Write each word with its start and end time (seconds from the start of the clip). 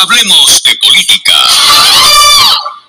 Hablemos 0.00 0.62
de 0.62 0.76
política. 0.76 1.32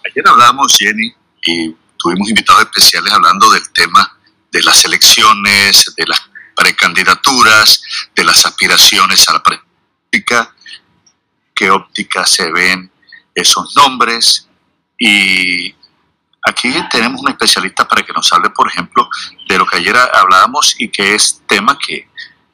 Ayer 0.06 0.28
hablamos, 0.28 0.78
Jenny, 0.78 1.12
y 1.44 1.76
tuvimos 1.98 2.30
invitados 2.30 2.62
especiales 2.62 3.12
hablando 3.12 3.50
del 3.50 3.68
tema 3.72 4.16
de 4.52 4.62
las 4.62 4.86
elecciones, 4.86 5.92
de 5.98 6.06
las 6.06 6.22
precandidaturas, 6.56 7.82
de 8.16 8.24
las 8.24 8.46
aspiraciones 8.46 9.28
a 9.28 9.34
la 9.34 9.42
política, 9.42 10.54
qué 11.56 11.72
óptica 11.72 12.28
se 12.28 12.52
ven 12.52 12.92
esos 13.34 13.76
nombres. 13.76 14.48
Y 15.00 15.74
aquí 16.44 16.72
tenemos 16.92 17.22
un 17.22 17.30
especialista 17.30 17.88
para 17.88 18.04
que 18.04 18.14
nos 18.14 18.32
hable, 18.34 18.52
por 18.52 18.68
ejemplo, 18.68 19.10
de 19.48 19.58
lo 19.58 19.66
que 19.66 19.78
ayer 19.78 19.98
hablábamos 19.98 20.76
y 20.78 20.90
que 20.90 21.16
es 21.16 21.42
tema 21.48 21.76
que, 21.80 22.08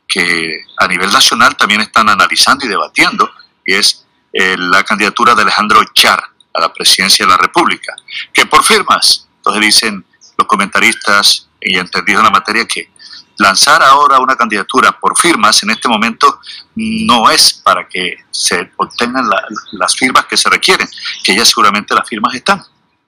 que 0.07 0.61
a 0.77 0.87
nivel 0.87 1.11
nacional 1.11 1.57
también 1.57 1.81
están 1.81 2.07
analizando 2.07 2.65
y 2.65 2.69
debatiendo, 2.69 3.29
y 3.65 3.73
es 3.73 4.04
eh, 4.37 4.57
la 4.57 4.83
candidatura 4.83 5.33
de 5.33 5.43
Alejandro 5.43 5.81
Char 5.93 6.21
a 6.53 6.59
la 6.59 6.73
presidencia 6.73 7.25
de 7.25 7.31
la 7.31 7.37
República, 7.37 7.95
que 8.33 8.45
por 8.45 8.65
firmas, 8.65 9.29
entonces 9.37 9.61
dicen 9.61 10.05
los 10.37 10.45
comentaristas 10.45 11.47
y 11.61 11.77
entendidos 11.77 12.19
en 12.19 12.25
la 12.25 12.31
materia 12.31 12.67
que 12.67 12.89
lanzar 13.37 13.81
ahora 13.81 14.19
una 14.19 14.35
candidatura 14.35 14.91
por 14.91 15.17
firmas 15.17 15.63
en 15.63 15.69
este 15.69 15.87
momento 15.87 16.41
no 16.75 17.29
es 17.29 17.53
para 17.53 17.87
que 17.87 18.25
se 18.29 18.69
obtengan 18.75 19.29
las 19.71 19.95
firmas 19.95 20.25
que 20.25 20.35
se 20.35 20.49
requieren, 20.49 20.89
que 21.23 21.33
ya 21.33 21.45
seguramente 21.45 21.95
las 21.95 22.05
firmas 22.05 22.35
están, 22.35 22.61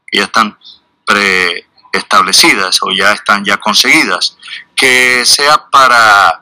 que 0.05 0.20
ya 0.20 0.23
están 0.23 0.57
preestablecidas 1.05 2.80
o 2.84 2.91
ya 2.91 3.12
están 3.12 3.44
ya 3.44 3.57
conseguidas, 3.57 4.38
que 4.73 5.26
sea 5.26 5.66
para, 5.70 6.41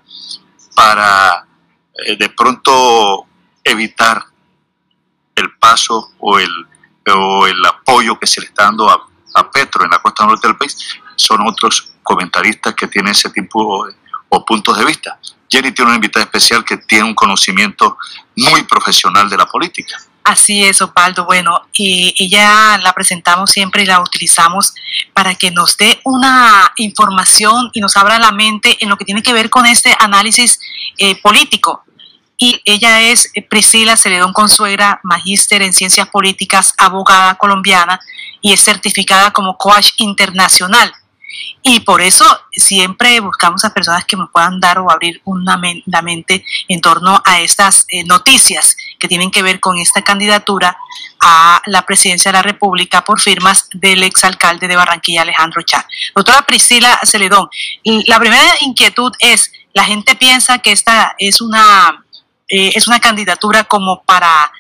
para 0.76 1.48
eh, 2.06 2.18
de 2.18 2.30
pronto 2.30 3.26
evitar 3.64 4.26
el 5.36 5.52
paso 5.60 6.12
o 6.20 6.40
el, 6.40 6.50
o 7.14 7.48
el 7.48 7.66
apoyo 7.66 8.18
que 8.18 8.28
se 8.28 8.42
le 8.42 8.48
está 8.48 8.64
dando 8.64 8.90
a, 8.90 9.08
a 9.36 9.52
Petro 9.52 9.84
en 9.84 9.92
la 9.92 10.00
costa 10.00 10.26
norte 10.26 10.48
del 10.48 10.58
país, 10.58 10.78
son 11.16 11.48
otros 11.48 11.92
comentaristas 12.04 12.74
que 12.74 12.88
tienen 12.88 13.12
ese 13.12 13.30
tipo 13.30 13.86
de, 13.86 13.96
o 14.30 14.46
puntos 14.46 14.78
de 14.78 14.86
vista. 14.86 15.20
Jenny 15.50 15.72
tiene 15.72 15.90
una 15.90 15.96
invitada 15.96 16.26
especial 16.26 16.64
que 16.64 16.78
tiene 16.78 17.06
un 17.06 17.16
conocimiento 17.16 17.98
muy 18.36 18.64
profesional 18.64 19.30
de 19.30 19.38
la 19.38 19.46
política. 19.46 19.98
Así 20.24 20.66
es, 20.66 20.82
Osvaldo. 20.82 21.26
Bueno, 21.26 21.68
y 21.72 22.16
ella 22.18 22.80
la 22.80 22.94
presentamos 22.94 23.52
siempre 23.52 23.84
y 23.84 23.86
la 23.86 24.02
utilizamos 24.02 24.74
para 25.14 25.36
que 25.36 25.52
nos 25.52 25.78
dé 25.78 26.00
una 26.04 26.74
información 26.78 27.70
y 27.74 27.80
nos 27.80 27.96
abra 27.96 28.18
la 28.18 28.32
mente 28.32 28.76
en 28.80 28.90
lo 28.90 28.98
que 28.98 29.06
tiene 29.06 29.22
que 29.22 29.34
ver 29.34 29.52
con 29.52 29.68
este 29.68 29.96
análisis 30.00 30.60
eh, 30.98 31.22
político. 31.22 31.84
Y 32.38 32.62
ella 32.66 33.02
es 33.02 33.32
Priscila 33.50 33.96
Celedón 33.96 34.34
Consuegra, 34.34 35.00
magíster 35.04 35.62
en 35.62 35.74
ciencias 35.74 36.10
políticas, 36.10 36.74
abogada 36.78 37.36
colombiana 37.36 38.00
y 38.42 38.54
es 38.54 38.64
certificada 38.64 39.32
como 39.32 39.58
coach 39.58 39.92
internacional. 39.98 40.94
Y 41.62 41.80
por 41.80 42.02
eso 42.02 42.26
siempre 42.52 43.20
buscamos 43.20 43.66
a 43.66 43.74
personas 43.74 44.06
que 44.06 44.16
nos 44.16 44.30
puedan 44.30 44.60
dar 44.60 44.78
o 44.80 44.92
abrir 44.92 45.22
una 45.26 45.60
la 45.86 46.02
mente 46.02 46.46
en 46.68 46.80
torno 46.80 47.22
a 47.26 47.40
estas 47.40 47.86
eh, 47.90 48.04
noticias 48.04 48.78
que 49.00 49.08
tienen 49.08 49.32
que 49.32 49.42
ver 49.42 49.60
con 49.60 49.78
esta 49.78 50.04
candidatura 50.04 50.78
a 51.22 51.62
la 51.66 51.82
presidencia 51.82 52.32
de 52.32 52.38
la 52.38 52.44
República 52.44 53.04
por 53.04 53.20
firmas 53.20 53.68
del 53.74 54.04
exalcalde 54.04 54.68
de 54.68 54.76
Barranquilla, 54.76 55.24
Alejandro 55.24 55.64
Char. 55.64 55.86
Doctora 56.16 56.44
Priscila 56.44 57.00
Celedón, 57.04 57.50
la 57.84 58.20
primera 58.20 58.54
inquietud 58.62 59.12
es, 59.20 59.52
la 59.74 59.86
gente 59.86 60.16
piensa 60.16 60.60
que 60.60 60.72
esta 60.72 61.16
es 61.18 61.42
una, 61.42 62.05
eh, 62.48 62.72
es 62.76 62.88
una 62.88 63.00
candidatura 63.00 63.64
como 63.64 64.04
para 64.04 64.52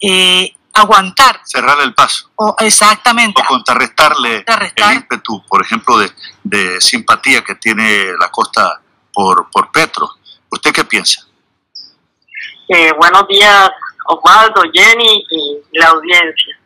eh, 0.00 0.54
aguantar. 0.72 1.40
Cerrar 1.44 1.80
el 1.80 1.94
paso. 1.94 2.30
O, 2.36 2.54
exactamente. 2.58 3.40
O 3.42 3.44
contrarrestarle 3.44 4.44
el 4.76 4.92
ímpetu, 4.92 5.42
por 5.46 5.62
ejemplo, 5.62 5.98
de, 5.98 6.10
de, 6.44 6.80
simpatía 6.80 7.42
que 7.42 7.54
tiene 7.56 8.12
la 8.18 8.30
costa 8.30 8.80
por, 9.12 9.50
por 9.50 9.70
Petro. 9.70 10.08
¿Usted 10.50 10.72
qué 10.72 10.84
piensa? 10.84 11.26
Eh, 12.68 12.92
buenos 12.98 13.26
días, 13.28 13.70
Osvaldo, 14.06 14.62
Jenny 14.72 15.24
y 15.30 15.58
la 15.72 15.88
audiencia. 15.88 16.56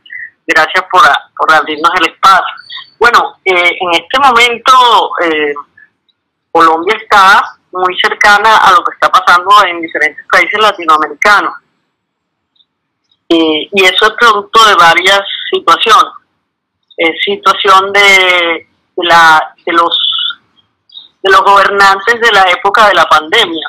Gracias 0.47 0.85
por, 0.91 1.03
por 1.37 1.53
abrirnos 1.53 1.91
el 2.01 2.13
espacio. 2.13 2.55
Bueno, 2.99 3.37
eh, 3.45 3.77
en 3.81 3.91
este 3.93 4.19
momento 4.19 5.11
eh, 5.23 5.55
Colombia 6.53 6.97
está 7.03 7.54
muy 7.75 7.99
cercana 8.01 8.57
a 8.59 8.73
lo 8.73 8.85
que 8.85 8.95
está 8.95 9.11
pasando 9.11 9.51
en 9.67 9.81
diferentes 9.81 10.25
países 10.31 10.61
latinoamericanos 10.61 11.55
y 13.29 13.85
eso 13.85 14.07
es 14.07 14.13
producto 14.19 14.65
de 14.67 14.75
varias 14.75 15.23
situaciones. 15.51 16.13
Es 16.97 17.21
situación 17.25 17.93
de, 17.93 18.69
la, 18.97 19.55
de, 19.65 19.73
los, 19.73 19.99
de 21.23 21.31
los 21.31 21.41
gobernantes 21.43 22.21
de 22.21 22.33
la 22.33 22.43
época 22.51 22.89
de 22.89 22.95
la 22.95 23.05
pandemia. 23.07 23.67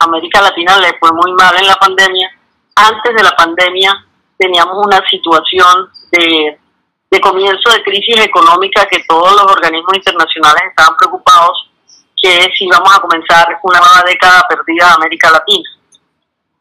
América 0.00 0.40
Latina 0.40 0.78
le 0.78 0.96
fue 0.98 1.10
muy 1.12 1.32
mal 1.32 1.56
en 1.58 1.66
la 1.66 1.74
pandemia. 1.74 2.30
Antes 2.76 3.14
de 3.14 3.22
la 3.22 3.32
pandemia 3.32 3.92
teníamos 4.38 4.86
una 4.86 5.02
situación 5.08 5.90
de, 6.12 6.58
de 7.10 7.20
comienzo 7.20 7.70
de 7.72 7.82
crisis 7.82 8.24
económica 8.24 8.86
que 8.86 9.02
todos 9.08 9.32
los 9.32 9.52
organismos 9.52 9.96
internacionales 9.96 10.62
estaban 10.70 10.96
preocupados 10.96 11.67
que 12.20 12.50
si 12.56 12.66
íbamos 12.66 12.94
a 12.94 13.00
comenzar 13.00 13.46
una 13.62 13.78
nueva 13.78 14.02
década 14.06 14.46
perdida 14.48 14.86
de 14.86 14.92
América 14.92 15.30
Latina. 15.30 15.68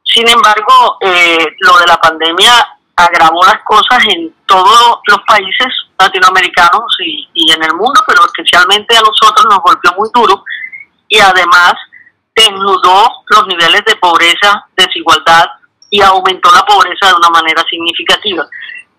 Sin 0.03 0.27
embargo, 0.27 0.97
eh, 1.01 1.45
lo 1.59 1.77
de 1.77 1.87
la 1.87 1.97
pandemia 1.97 2.77
agravó 2.95 3.43
las 3.45 3.61
cosas 3.63 4.03
en 4.09 4.33
todos 4.45 4.99
los 5.07 5.19
países 5.27 5.67
latinoamericanos 5.99 6.97
y, 7.05 7.51
en 7.51 7.63
el 7.63 7.73
mundo, 7.73 8.01
pero 8.07 8.25
especialmente 8.25 8.97
a 8.97 9.01
nosotros 9.01 9.45
nos 9.49 9.59
golpeó 9.59 9.91
muy 9.97 10.09
duro 10.13 10.43
y 11.07 11.19
además 11.19 11.73
desnudó 12.35 13.23
los 13.27 13.47
niveles 13.47 13.83
de 13.85 13.95
pobreza, 13.97 14.65
desigualdad 14.75 15.45
y 15.89 16.01
aumentó 16.01 16.51
la 16.51 16.63
pobreza 16.63 17.07
de 17.07 17.13
una 17.13 17.29
manera 17.29 17.63
significativa. 17.69 18.45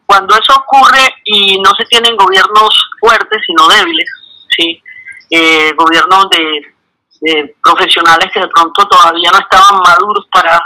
Cuando 0.07 0.35
eso 0.37 0.55
ocurre 0.55 1.17
y 1.25 1.61
no 1.61 1.71
se 1.77 1.85
tienen 1.85 2.17
gobiernos 2.17 2.91
fuertes, 3.01 3.43
sino 3.47 3.69
débiles, 3.69 4.09
¿sí? 4.57 4.83
Eh, 5.31 5.73
gobiernos 5.77 6.29
de 6.31 7.55
profesionales 7.63 8.31
que 8.33 8.41
de 8.41 8.49
pronto 8.49 8.87
todavía 8.87 9.31
no 9.31 9.39
estaban 9.39 9.81
maduros 9.81 10.27
para 10.33 10.61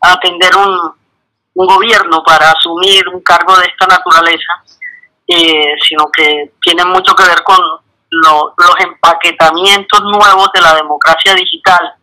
atender 0.00 0.54
un, 0.56 0.94
gobierno 1.58 2.22
para 2.22 2.50
asumir 2.50 3.08
un 3.08 3.22
cargo 3.22 3.56
de 3.56 3.64
esta 3.64 3.86
naturaleza, 3.86 4.62
eh, 5.26 5.74
sino 5.88 6.04
que 6.14 6.52
tiene 6.60 6.84
mucho 6.84 7.14
que 7.14 7.24
ver 7.24 7.42
con 7.42 7.58
los 8.10 8.74
empaquetamientos 8.78 10.02
nuevos 10.02 10.50
de 10.52 10.60
la 10.60 10.74
democracia 10.74 11.34
digital, 11.34 11.94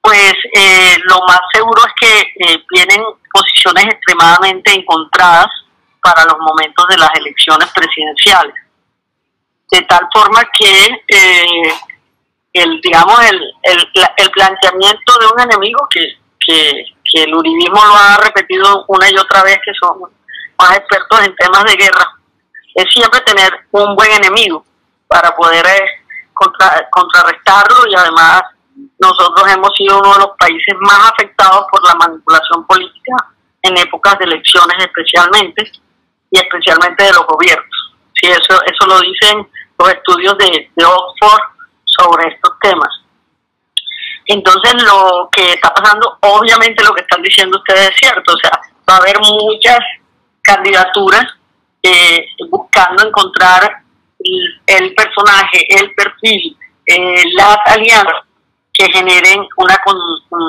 pues 0.00 0.34
eh, 0.52 0.96
lo 1.04 1.20
más 1.28 1.40
seguro 1.52 1.80
es 1.86 1.92
que 2.00 2.20
eh, 2.20 2.64
vienen 2.70 3.04
posiciones 3.32 3.84
extremadamente 3.84 4.72
encontradas 4.74 5.46
para 6.02 6.24
los 6.24 6.38
momentos 6.40 6.86
de 6.88 6.98
las 6.98 7.10
elecciones 7.14 7.70
presidenciales. 7.72 8.54
De 9.70 9.82
tal 9.82 10.06
forma 10.12 10.42
que 10.58 10.88
el, 12.52 12.80
digamos, 12.80 13.20
el, 13.30 13.40
el, 13.62 13.88
el 14.16 14.30
planteamiento 14.30 15.18
de 15.18 15.26
un 15.26 15.40
enemigo 15.40 15.86
que, 15.90 16.18
que, 16.38 16.84
que 17.04 17.22
el 17.24 17.34
uribismo 17.34 17.84
lo 17.84 17.94
ha 17.94 18.16
repetido 18.18 18.84
una 18.88 19.10
y 19.10 19.16
otra 19.16 19.42
vez, 19.42 19.58
que 19.64 19.72
son 19.80 19.98
más 20.58 20.76
expertos 20.76 21.26
en 21.26 21.36
temas 21.36 21.64
de 21.64 21.76
guerra, 21.76 22.16
es 22.74 22.84
siempre 22.92 23.20
tener 23.20 23.50
un 23.72 23.94
buen 23.96 24.12
enemigo 24.12 24.64
para 25.08 25.34
poder 25.34 25.64
eh, 25.66 25.88
contrarrestarlo 26.90 27.88
y 27.88 27.94
además 27.94 28.42
nosotros 28.98 29.50
hemos 29.50 29.70
sido 29.76 29.98
uno 29.98 30.12
de 30.12 30.20
los 30.20 30.36
países 30.38 30.74
más 30.80 31.10
afectados 31.10 31.64
por 31.70 31.82
la 31.86 31.94
manipulación 31.94 32.66
política 32.66 33.16
en 33.62 33.78
épocas 33.78 34.18
de 34.18 34.26
elecciones 34.26 34.76
especialmente 34.78 35.70
y 36.30 36.38
especialmente 36.38 37.04
de 37.04 37.12
los 37.12 37.26
gobiernos. 37.26 37.75
Sí, 38.20 38.28
eso, 38.28 38.60
eso 38.64 38.86
lo 38.86 39.00
dicen 39.00 39.46
los 39.78 39.88
estudios 39.90 40.36
de, 40.38 40.70
Oxford 40.84 41.42
sobre 41.84 42.28
estos 42.32 42.58
temas. 42.60 42.88
Entonces 44.26 44.74
lo 44.82 45.28
que 45.30 45.50
está 45.50 45.72
pasando, 45.72 46.18
obviamente 46.20 46.82
lo 46.82 46.94
que 46.94 47.02
están 47.02 47.22
diciendo 47.22 47.58
ustedes 47.58 47.90
es 47.90 47.96
cierto, 47.96 48.32
o 48.32 48.38
sea, 48.38 48.50
va 48.88 48.96
a 48.96 48.98
haber 48.98 49.18
muchas 49.20 49.78
candidaturas 50.42 51.24
eh, 51.82 52.26
buscando 52.48 53.06
encontrar 53.06 53.82
el, 54.66 54.94
personaje, 54.94 55.66
el 55.68 55.94
perfil, 55.94 56.56
eh, 56.86 57.22
las 57.36 57.58
alianzas 57.66 58.24
que 58.72 58.86
generen 58.92 59.46
una 59.56 59.76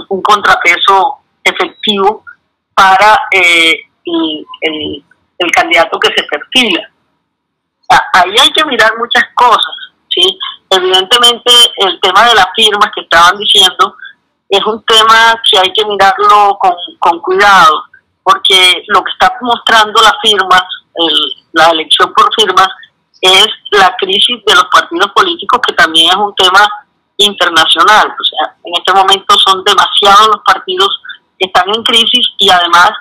un, 0.09 0.21
contrapeso 0.21 1.19
efectivo 1.43 2.23
para 2.73 3.19
eh, 3.31 3.75
el, 4.05 5.03
el, 5.39 5.51
candidato 5.51 5.99
que 5.99 6.13
se 6.15 6.23
perfila. 6.23 6.89
Ahí 7.89 8.35
hay 8.39 8.51
que 8.51 8.65
mirar 8.65 8.97
muchas 8.97 9.23
cosas, 9.35 9.75
¿sí? 10.09 10.37
Evidentemente 10.69 11.51
el 11.77 11.99
tema 12.01 12.25
de 12.25 12.35
las 12.35 12.47
firmas 12.55 12.89
que 12.93 13.01
estaban 13.01 13.37
diciendo 13.37 13.95
es 14.49 14.65
un 14.65 14.83
tema 14.83 15.41
que 15.49 15.59
hay 15.59 15.71
que 15.73 15.85
mirarlo 15.85 16.57
con, 16.59 16.73
con 16.99 17.19
cuidado, 17.19 17.83
porque 18.23 18.83
lo 18.87 19.03
que 19.03 19.11
está 19.11 19.33
mostrando 19.41 20.01
las 20.01 20.15
firmas, 20.21 20.63
la 21.53 21.69
elección 21.69 22.13
por 22.13 22.33
firmas, 22.35 22.67
es 23.21 23.47
la 23.71 23.95
crisis 23.97 24.43
de 24.45 24.55
los 24.55 24.65
partidos 24.65 25.11
políticos, 25.11 25.59
que 25.65 25.73
también 25.73 26.09
es 26.09 26.15
un 26.15 26.35
tema 26.35 26.67
internacional. 27.17 28.07
O 28.07 28.23
sea, 28.23 28.55
en 28.63 28.73
este 28.75 28.93
momento 28.93 29.35
son 29.47 29.63
demasiados 29.63 30.27
los 30.27 30.43
partidos 30.45 30.89
que 31.39 31.47
están 31.47 31.69
en 31.73 31.83
crisis 31.83 32.27
y 32.37 32.49
además 32.49 32.91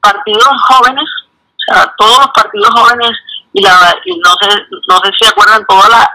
partidos 0.00 0.48
jóvenes, 0.68 1.04
o 1.04 1.74
sea, 1.74 1.94
todos 1.96 2.18
los 2.18 2.30
partidos 2.34 2.70
jóvenes, 2.74 3.10
y, 3.52 3.62
la, 3.62 3.94
no, 4.06 4.34
sé, 4.40 4.62
no 4.88 4.98
sé 4.98 5.10
si 5.18 5.26
acuerdan, 5.26 5.64
toda 5.66 5.88
la, 5.88 6.10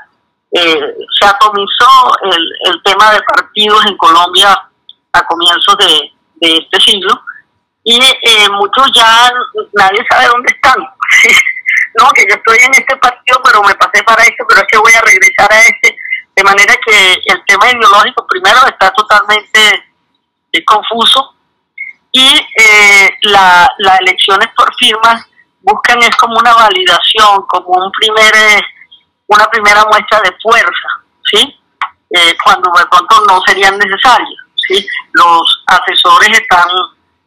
eh, 0.51 0.95
se 1.19 1.27
atomizó 1.27 2.17
el, 2.23 2.73
el 2.73 2.83
tema 2.83 3.11
de 3.11 3.21
partidos 3.21 3.85
en 3.85 3.97
Colombia 3.97 4.69
a 5.11 5.25
comienzos 5.25 5.77
de, 5.77 6.11
de 6.35 6.57
este 6.57 6.79
siglo 6.79 7.11
y 7.87 7.99
eh, 8.01 8.49
muchos 8.49 8.89
ya 8.95 9.31
nadie 9.73 10.03
sabe 10.09 10.25
dónde 10.25 10.51
están. 10.51 10.75
no, 11.99 12.09
que 12.15 12.25
yo 12.27 12.35
estoy 12.35 12.57
en 12.65 12.73
este 12.73 12.97
partido, 12.97 13.39
pero 13.43 13.61
me 13.61 13.75
pasé 13.75 14.03
para 14.03 14.23
este, 14.23 14.43
pero 14.49 14.61
es 14.61 14.67
que 14.71 14.77
voy 14.79 14.91
a 14.93 15.01
regresar 15.01 15.53
a 15.53 15.59
este. 15.59 15.95
De 16.35 16.43
manera 16.43 16.73
que 16.83 17.13
el 17.25 17.45
tema 17.45 17.71
ideológico 17.71 18.25
primero 18.27 18.57
está 18.67 18.91
totalmente 18.91 19.85
eh, 20.51 20.65
confuso 20.65 21.35
y 22.11 22.27
eh, 22.57 23.09
la, 23.21 23.69
las 23.77 23.99
elecciones 24.01 24.49
por 24.57 24.73
firmas 24.75 25.23
buscan 25.65 26.01
es 26.03 26.15
como 26.17 26.38
una 26.38 26.53
validación, 26.53 27.41
como 27.47 27.69
un 27.69 27.91
primer, 27.91 28.35
eh, 28.35 28.62
una 29.27 29.45
primera 29.47 29.83
muestra 29.85 30.21
de 30.21 30.31
fuerza, 30.41 30.88
¿sí? 31.31 31.59
cuando 32.44 32.71
de 32.77 32.85
pronto 32.85 33.25
no 33.27 33.41
serían 33.45 33.77
necesarias, 33.77 34.39
¿sí? 34.69 34.88
Los 35.13 35.63
asesores 35.67 36.29
están 36.39 36.69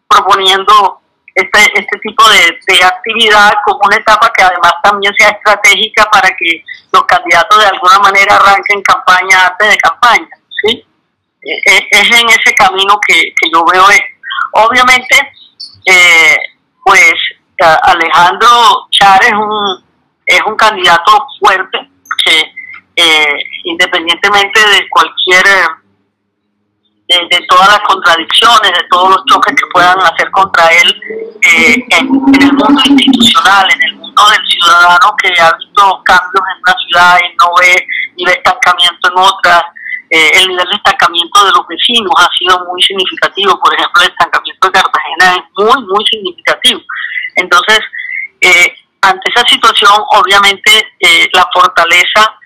proponiendo 0.09 1.01
este, 1.35 1.61
este 1.75 1.99
tipo 1.99 2.29
de, 2.31 2.59
de, 2.67 2.85
actividad 2.85 3.53
como 3.65 3.81
una 3.85 3.97
etapa 3.97 4.33
que 4.37 4.43
además 4.43 4.73
también 4.83 5.13
sea 5.19 5.29
estratégica 5.29 6.09
para 6.11 6.29
que 6.31 6.65
los 6.93 7.05
candidatos 7.05 7.61
de 7.61 7.67
alguna 7.67 7.99
manera 7.99 8.37
arranquen 8.37 8.83
campaña 8.83 9.47
antes 9.47 9.71
de 9.71 9.77
campaña. 9.77 10.29
¿sí? 10.63 10.85
E, 11.43 11.53
e, 11.53 11.89
es 11.91 12.11
en 12.11 12.29
ese 12.29 12.55
camino 12.55 12.99
que, 13.07 13.15
que 13.15 13.51
yo 13.53 13.65
veo 13.71 13.89
esto. 13.91 14.19
Obviamente, 14.53 15.33
eh, 15.87 16.37
pues 16.85 17.15
Alejandro 17.59 18.87
Char 18.91 19.23
es 19.25 19.33
un, 19.33 19.85
es 20.27 20.41
un 20.47 20.57
candidato 20.57 21.27
fuerte 21.41 21.91
que 22.25 22.53
eh, 22.97 23.39
independientemente 23.65 24.61
de 24.61 24.89
cualquier 24.89 25.45
de, 27.09 27.47
todas 27.49 27.69
las 27.69 27.81
contradicciones, 27.81 28.71
de 28.73 28.87
todos 28.91 29.11
los 29.11 29.25
choques 29.27 29.55
que 29.55 29.67
puedan 29.73 29.99
hacer 30.01 30.31
contra 30.31 30.69
él 30.69 31.01
eh, 31.43 31.85
en, 31.91 32.07
el 32.43 32.53
mundo 32.53 32.83
institucional, 32.85 33.67
en 33.73 33.83
el 33.89 33.97
mundo 33.97 34.23
del 34.31 34.47
ciudadano 34.47 35.17
que 35.23 35.29
ha 35.41 35.53
visto 35.57 36.03
cambios 36.05 36.45
en 36.55 36.63
una 36.63 36.77
ciudad 36.87 37.19
y 37.19 37.37
no 37.37 37.47
ve 37.59 37.87
ni 38.17 38.25
ve 38.27 38.33
estancamiento 38.33 39.11
en 39.11 39.19
otra. 39.19 39.73
Eh, 40.11 40.31
el 40.35 40.49
nivel 40.49 40.67
de 40.67 40.77
estancamiento 40.77 41.45
de 41.45 41.53
los 41.53 41.67
vecinos 41.67 42.13
ha 42.17 42.29
sido 42.39 42.65
muy 42.67 42.83
significativo. 42.83 43.59
Por 43.61 43.75
ejemplo, 43.75 44.03
el 44.03 44.09
estancamiento 44.09 44.67
de 44.67 44.73
Cartagena 44.73 45.37
es 45.37 45.65
muy, 45.65 45.83
muy 45.87 46.05
significativo. 46.07 46.81
Entonces, 47.37 47.81
eh, 48.41 48.75
ante 49.03 49.31
esa 49.31 49.47
situación, 49.47 49.93
obviamente, 50.11 50.93
la 51.33 51.49
fortaleza 51.53 52.39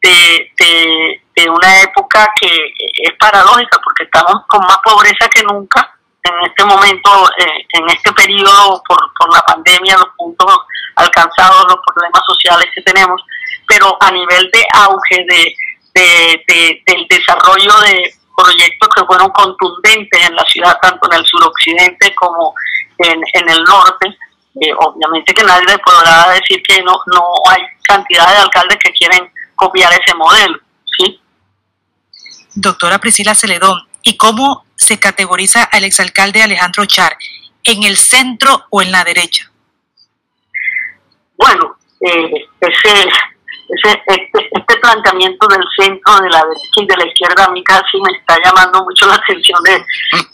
de, 0.00 0.50
de, 0.56 1.22
de 1.36 1.50
una 1.50 1.82
época 1.82 2.32
que 2.40 2.46
es 3.02 3.12
paradójica 3.18 3.78
porque 3.82 4.04
estamos 4.04 4.46
con 4.46 4.60
más 4.60 4.78
pobreza 4.84 5.28
que 5.28 5.42
nunca 5.42 5.98
en 6.28 6.46
este 6.46 6.64
momento, 6.64 7.10
eh, 7.38 7.66
en 7.70 7.88
este 7.88 8.12
periodo 8.12 8.82
por 8.86 9.32
la 9.32 9.40
pandemia, 9.42 9.96
los 9.96 10.08
puntos 10.16 10.58
alcanzados, 10.96 11.66
los 11.68 11.78
problemas 11.86 12.22
sociales 12.26 12.66
que 12.74 12.82
tenemos, 12.82 13.22
pero 13.66 13.96
a 14.00 14.10
nivel 14.10 14.50
de 14.52 14.66
auge 14.74 15.24
de, 15.28 15.54
de, 16.00 16.82
del 16.86 17.06
desarrollo 17.08 17.72
de 17.84 18.14
proyectos 18.36 18.88
que 18.94 19.04
fueron 19.04 19.30
contundentes 19.30 20.26
en 20.28 20.34
la 20.34 20.44
ciudad, 20.44 20.78
tanto 20.80 21.10
en 21.10 21.18
el 21.18 21.26
suroccidente 21.26 22.14
como 22.14 22.54
en, 22.98 23.20
en 23.32 23.48
el 23.48 23.62
norte, 23.64 24.16
eh, 24.60 24.72
obviamente 24.78 25.34
que 25.34 25.44
nadie 25.44 25.78
podrá 25.78 26.30
decir 26.30 26.62
que 26.62 26.82
no, 26.82 26.92
no 27.12 27.22
hay 27.50 27.62
cantidad 27.82 28.28
de 28.30 28.38
alcaldes 28.38 28.78
que 28.82 28.92
quieren 28.92 29.30
copiar 29.54 29.92
ese 29.92 30.14
modelo, 30.14 30.58
¿sí? 30.96 31.20
doctora 32.60 32.98
Priscila 32.98 33.34
Celedón, 33.34 33.86
¿y 34.02 34.16
cómo 34.16 34.64
se 34.76 34.98
categoriza 34.98 35.62
al 35.64 35.84
exalcalde 35.84 36.42
Alejandro 36.42 36.86
Char? 36.86 37.16
¿En 37.62 37.84
el 37.84 37.96
centro 37.96 38.64
o 38.70 38.82
en 38.82 38.92
la 38.92 39.04
derecha? 39.04 39.50
Bueno, 41.36 41.76
eh, 42.00 42.48
ese, 42.60 43.08
ese, 43.68 44.02
este, 44.06 44.48
este, 44.50 44.76
planteamiento 44.76 45.46
del 45.48 45.64
centro, 45.76 46.20
de 46.20 46.30
la 46.30 46.42
derecha 46.42 46.80
y 46.82 46.86
de 46.86 46.96
la 46.96 47.06
izquierda, 47.06 47.44
a 47.44 47.50
mí 47.50 47.62
casi 47.62 48.00
me 48.00 48.12
está 48.16 48.38
llamando 48.42 48.82
mucho 48.84 49.06
la 49.06 49.14
atención 49.14 49.62
de, 49.62 49.84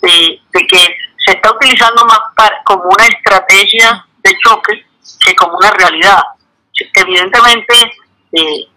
de, 0.02 0.66
que 0.66 0.96
se 1.24 1.32
está 1.32 1.52
utilizando 1.52 2.04
más 2.04 2.20
como 2.64 2.84
una 2.84 3.06
estrategia 3.06 4.06
de 4.22 4.36
choque 4.44 4.86
que 5.20 5.34
como 5.34 5.56
una 5.56 5.70
realidad. 5.70 6.22
Evidentemente, 6.94 7.74
eh, 8.32 8.68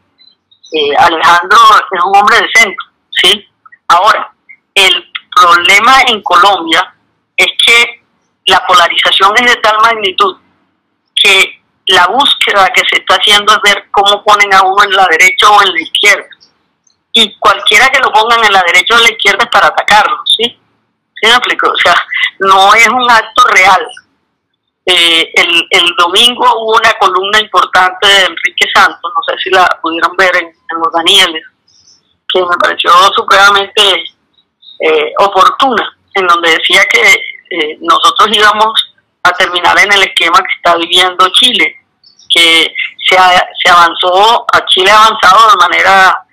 eh, 0.73 0.95
Alejandro 0.97 1.57
es 1.91 2.03
un 2.03 2.17
hombre 2.17 2.37
de 2.37 2.49
centro, 2.53 2.85
¿sí? 3.11 3.47
Ahora, 3.87 4.31
el 4.73 5.11
problema 5.35 6.01
en 6.07 6.21
Colombia 6.23 6.93
es 7.35 7.47
que 7.65 8.03
la 8.47 8.65
polarización 8.65 9.33
es 9.37 9.53
de 9.53 9.61
tal 9.61 9.77
magnitud 9.81 10.37
que 11.15 11.56
la 11.87 12.07
búsqueda 12.07 12.69
que 12.73 12.81
se 12.89 12.99
está 12.99 13.15
haciendo 13.15 13.53
es 13.53 13.73
ver 13.73 13.85
cómo 13.91 14.23
ponen 14.23 14.53
a 14.53 14.61
uno 14.63 14.83
en 14.83 14.91
la 14.91 15.07
derecha 15.07 15.49
o 15.49 15.61
en 15.61 15.73
la 15.73 15.81
izquierda. 15.81 16.27
Y 17.13 17.37
cualquiera 17.39 17.89
que 17.89 17.99
lo 17.99 18.11
pongan 18.11 18.43
en 18.43 18.53
la 18.53 18.63
derecha 18.63 18.93
o 18.93 18.97
en 18.97 19.03
la 19.03 19.11
izquierda 19.11 19.43
es 19.43 19.49
para 19.49 19.67
atacarlo, 19.67 20.17
¿sí? 20.37 20.59
¿Sí 21.19 21.27
me 21.27 21.31
explico? 21.31 21.69
O 21.69 21.77
sea, 21.77 21.95
no 22.39 22.73
es 22.75 22.87
un 22.89 23.09
acto 23.09 23.43
real. 23.51 23.87
Eh, 24.85 25.31
el, 25.33 25.67
el, 25.69 25.95
domingo 25.97 26.45
hubo 26.61 26.77
una 26.77 26.93
columna 26.93 27.39
importante 27.39 28.07
de 28.07 28.25
Enrique 28.25 28.69
Santos, 28.73 29.11
no 29.13 29.21
sé 29.27 29.37
si 29.43 29.49
la 29.49 29.67
pudieron 29.81 30.15
ver 30.15 30.33
en, 30.37 30.53
los 30.81 30.93
Danieles, 30.93 31.43
que 32.31 32.39
me 32.41 32.55
pareció 32.57 32.91
supremamente 33.13 33.81
eh, 34.79 35.13
oportuna, 35.19 35.97
en 36.13 36.27
donde 36.27 36.51
decía 36.51 36.85
que 36.85 37.01
eh, 37.49 37.77
nosotros 37.81 38.29
íbamos 38.31 38.93
a 39.23 39.31
terminar 39.33 39.77
en 39.79 39.91
el 39.91 40.03
esquema 40.03 40.39
que 40.39 40.55
está 40.55 40.77
viviendo 40.77 41.27
Chile, 41.33 41.76
que 42.37 42.75
se, 43.07 43.17
se 43.63 43.69
avanzó, 43.71 44.45
Chile 44.67 44.91
ha 44.91 45.05
avanzado 45.05 45.49
de 45.51 45.57
manera 45.57 46.23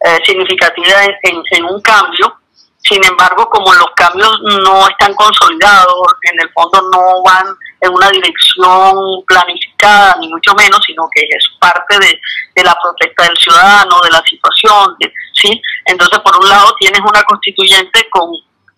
eh, 0.00 0.18
significativa 0.24 0.96
en, 1.22 1.64
un 1.64 1.80
cambio, 1.82 2.36
sin 2.78 3.04
embargo, 3.04 3.48
como 3.50 3.72
los 3.74 3.90
cambios 3.96 4.30
no 4.42 4.88
están 4.88 5.14
consolidados, 5.14 6.06
en 6.22 6.40
el 6.40 6.50
fondo 6.52 6.80
no 6.92 7.22
van 7.22 7.46
en 7.80 7.92
una 7.92 8.08
dirección 8.10 8.94
planificada, 9.26 10.16
ni 10.20 10.28
mucho 10.28 10.54
menos, 10.54 10.80
sino 10.86 11.08
que 11.14 11.22
es 11.22 11.44
parte 11.58 11.98
de, 11.98 12.62
la 12.62 12.76
protesta 12.82 13.24
del 13.24 13.36
ciudadano, 13.38 14.00
de 14.02 14.10
la 14.10 14.22
situación, 14.22 14.96
¿sí? 15.34 15.62
Entonces, 15.86 16.18
por 16.20 16.36
un 16.38 16.48
lado, 16.48 16.74
tienes 16.78 17.00
una 17.00 17.22
constituyente 17.22 18.06
con 18.10 18.30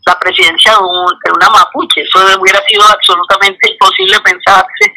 la 0.07 0.19
presidencia 0.19 0.73
de, 0.73 1.33
una 1.33 1.51
mapuche. 1.51 2.03
Eso 2.03 2.21
hubiera 2.41 2.61
sido 2.69 2.83
absolutamente 2.85 3.73
imposible 3.73 4.21
pensarse 4.21 4.95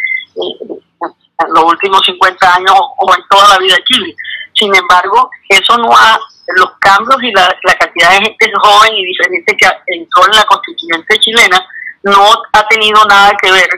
en 1.39 1.53
los 1.53 1.63
últimos 1.63 2.05
50 2.05 2.55
años 2.55 2.73
o 2.97 3.13
en 3.13 3.23
toda 3.29 3.49
la 3.49 3.57
vida 3.57 3.75
de 3.75 3.83
Chile. 3.83 4.15
Sin 4.53 4.73
embargo, 4.73 5.29
eso 5.49 5.77
no 5.77 5.91
ha, 5.91 6.19
los 6.55 6.71
cambios 6.79 7.21
y 7.23 7.31
la, 7.31 7.55
la 7.63 7.75
cantidad 7.75 8.11
de 8.11 8.25
gente 8.25 8.51
joven 8.61 8.93
y 8.93 9.05
diferente 9.05 9.57
que 9.57 9.67
entró 9.87 10.25
en 10.25 10.37
la 10.37 10.45
constituyente 10.45 11.19
chilena 11.19 11.65
no 12.03 12.31
ha 12.53 12.67
tenido 12.67 13.03
nada 13.05 13.33
que 13.41 13.51
ver 13.51 13.69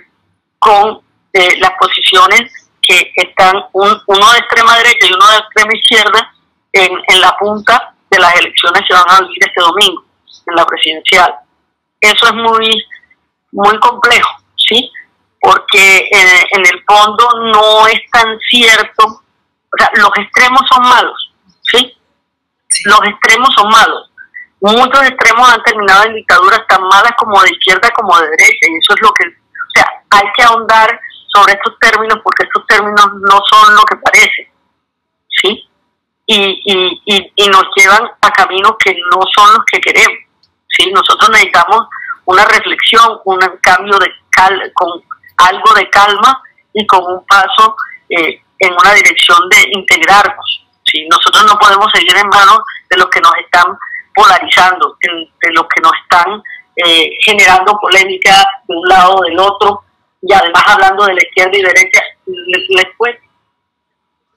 con 0.60 1.02
eh, 1.34 1.58
las 1.60 1.72
posiciones 1.80 2.70
que 2.82 3.12
están 3.16 3.64
uno 3.74 4.32
de 4.32 4.40
extrema 4.40 4.78
derecha 4.78 5.08
y 5.08 5.14
uno 5.14 5.30
de 5.30 5.38
extrema 5.38 5.76
izquierda 5.76 6.34
en, 6.74 6.92
en 7.08 7.22
la 7.22 7.38
punta 7.38 7.94
de 8.10 8.20
las 8.20 8.36
elecciones 8.36 8.82
que 8.88 8.94
van 8.94 9.10
a 9.10 9.22
vivir 9.22 9.40
este 9.40 9.62
domingo, 9.62 10.04
en 10.46 10.56
la 10.56 10.66
presidencial. 10.66 11.36
Eso 12.00 12.26
es 12.28 12.34
muy, 12.34 12.86
muy 13.52 13.80
complejo, 13.80 14.30
¿sí? 14.56 14.90
Porque 15.40 16.10
en, 16.12 16.66
el 16.66 16.84
fondo 16.86 17.30
no 17.54 17.88
es 17.88 18.00
tan 18.12 18.38
cierto, 18.50 19.04
o 19.06 19.78
sea, 19.78 19.90
los 19.96 20.10
extremos 20.18 20.62
son 20.70 20.82
malos, 20.82 21.34
¿sí? 21.72 21.96
Los 22.86 23.00
extremos 23.06 23.50
son 23.56 23.70
malos. 23.70 24.12
Muchos 24.60 25.04
extremos 25.04 25.54
han 25.54 25.64
terminado 25.64 26.06
en 26.06 26.16
dictaduras 26.16 26.66
tan 26.68 26.82
malas 26.82 27.12
como 27.18 27.42
de 27.44 27.52
izquierda 27.52 27.90
como 27.92 28.20
de 28.20 28.30
derecha, 28.30 28.68
y 28.68 28.78
eso 28.78 28.94
es 28.96 29.02
lo 29.02 29.12
que 29.14 29.26
hay 30.10 30.32
que 30.36 30.44
ahondar 30.44 31.00
sobre 31.34 31.54
estos 31.54 31.78
términos 31.80 32.20
porque 32.24 32.46
estos 32.46 32.66
términos 32.66 33.08
no 33.14 33.40
son 33.52 33.76
lo 33.76 33.84
que 33.84 33.96
parece, 33.98 34.52
¿sí? 35.42 35.70
Y, 36.26 36.62
y, 36.66 37.32
y, 37.36 37.48
nos 37.48 37.64
llevan 37.76 38.04
a 38.22 38.32
caminos 38.32 38.74
que 38.84 38.94
no 38.94 39.22
son 39.34 39.54
los 39.54 39.64
que 39.72 39.80
queremos, 39.80 40.18
¿sí? 40.68 40.92
Nosotros 40.92 41.30
necesitamos 41.30 41.88
una 42.26 42.44
reflexión, 42.44 43.20
un 43.24 43.40
cambio 43.62 43.98
de 44.00 44.12
con 44.74 45.02
algo 45.38 45.74
de 45.74 45.90
calma 45.90 46.42
y 46.74 46.86
con 46.86 47.04
un 47.06 47.26
paso 47.26 47.76
eh, 48.10 48.42
en 48.60 48.74
una 48.74 48.94
dirección 48.94 49.50
de 49.50 49.70
integrarnos. 49.72 50.68
¿sí? 50.84 51.08
Nosotros 51.10 51.46
no 51.46 51.58
podemos 51.60 51.88
seguir 51.94 52.16
en 52.16 52.28
manos 52.30 52.60
de 52.90 52.98
los 52.98 53.08
que 53.08 53.22
nos 53.22 53.34
están 53.44 53.78
polarizando, 54.14 54.98
de, 55.02 55.54
los 55.54 55.68
que 55.68 55.82
nos 55.82 55.92
están 56.04 56.42
eh, 56.76 57.10
generando 57.24 57.78
polémica 57.80 58.46
de 58.68 58.76
un 58.76 58.88
lado 58.88 59.16
o 59.16 59.22
del 59.24 59.40
otro, 59.40 59.84
y 60.22 60.34
además 60.34 60.64
hablando 60.66 61.06
de 61.06 61.14
la 61.14 61.22
izquierda 61.22 61.58
y 61.58 61.62
derecha, 61.62 62.02
les, 62.26 62.88
cuesta. 62.98 63.22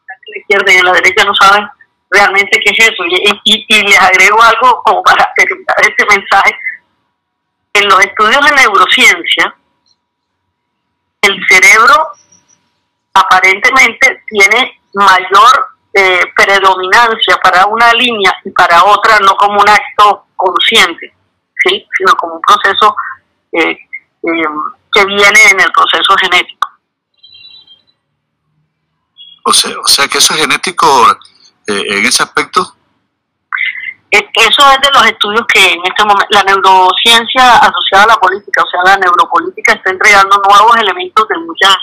La 0.07 0.39
izquierda 0.39 0.73
y 0.73 0.83
la 0.83 0.93
derecha 0.93 1.25
no 1.25 1.35
saben 1.35 1.67
realmente 2.11 2.61
qué 2.61 2.71
es 2.71 2.89
eso. 2.89 3.05
Y, 3.07 3.65
y, 3.67 3.83
les 3.83 4.01
agrego 4.01 4.43
algo 4.43 4.83
como 4.85 5.03
para 5.03 5.33
terminar 5.35 5.77
este 5.81 6.05
mensaje. 6.07 6.55
En 7.73 7.89
los 7.89 8.01
estudios 8.01 8.45
de 8.45 8.57
neurociencia, 8.57 9.55
el 11.23 11.47
cerebro 11.49 12.13
aparentemente 13.13 14.23
tiene 14.29 14.81
mayor 14.95 15.69
eh, 15.93 16.23
predominancia 16.35 17.37
para 17.43 17.67
una 17.67 17.93
línea 17.93 18.33
y 18.45 18.51
para 18.51 18.85
otra, 18.85 19.19
no 19.21 19.35
como 19.37 19.61
un 19.61 19.69
acto 19.69 20.27
consciente, 20.37 21.13
¿sí? 21.65 21.87
sino 21.97 22.13
como 22.15 22.35
un 22.35 22.41
proceso 22.41 22.95
eh, 23.53 23.71
eh, 23.71 24.45
que 24.93 25.05
viene 25.05 25.43
en 25.51 25.61
el 25.61 25.73
proceso 25.73 26.15
genético. 26.21 26.69
O 29.45 29.53
sea, 29.53 29.73
o 29.79 29.89
sea 29.89 30.09
que 30.09 30.19
eso 30.19 30.35
es 30.35 30.41
genético 30.41 31.07
en 31.67 32.05
ese 32.05 32.23
aspecto. 32.23 32.77
Eso 34.11 34.63
es 34.73 34.81
de 34.81 34.91
los 34.93 35.07
estudios 35.07 35.47
que 35.47 35.73
en 35.73 35.81
este 35.85 36.05
momento 36.05 36.27
la 36.31 36.43
neurociencia 36.43 37.59
asociada 37.59 38.05
a 38.05 38.15
la 38.15 38.17
política, 38.17 38.63
o 38.63 38.69
sea, 38.69 38.83
la 38.85 38.99
neuropolítica 38.99 39.75
está 39.75 39.91
entregando 39.91 40.43
nuevos 40.49 40.77
elementos 40.79 41.29
de 41.29 41.39
muchas 41.39 41.77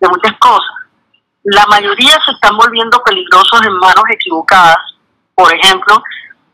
de 0.00 0.08
muchas 0.08 0.32
cosas. 0.38 0.74
La 1.44 1.64
mayoría 1.66 2.18
se 2.24 2.32
están 2.32 2.56
volviendo 2.56 3.02
peligrosos 3.02 3.62
en 3.62 3.72
manos 3.74 4.04
equivocadas. 4.10 4.76
Por 5.34 5.54
ejemplo, 5.54 6.02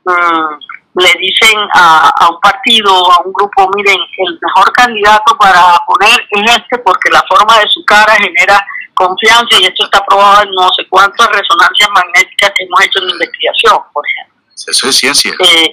mm, 0.05 1.01
le 1.01 1.13
dicen 1.19 1.59
a, 1.75 2.29
un 2.31 2.41
partido, 2.41 2.91
a 3.13 3.23
un 3.25 3.33
grupo, 3.33 3.69
miren, 3.75 3.99
el 4.19 4.39
mejor 4.41 4.73
candidato 4.73 5.37
para 5.37 5.77
poner 5.87 6.27
es 6.31 6.57
este 6.57 6.79
porque 6.79 7.11
la 7.11 7.23
forma 7.29 7.59
de 7.59 7.69
su 7.69 7.85
cara 7.85 8.15
genera 8.15 8.65
confianza 8.95 9.61
y 9.61 9.65
esto 9.65 9.85
está 9.85 10.05
probado 10.07 10.43
en 10.43 10.51
no 10.53 10.69
sé 10.75 10.87
cuántas 10.89 11.29
resonancias 11.29 11.91
magnéticas 11.95 12.53
que 12.57 12.65
hemos 12.65 12.81
hecho 12.83 12.99
en 13.01 13.11
investigación, 13.11 13.79
por 13.93 14.05
ejemplo. 14.07 14.36
Eso 14.57 14.89
es 14.89 14.97
ciencia. 14.97 15.33
Eh, 15.39 15.73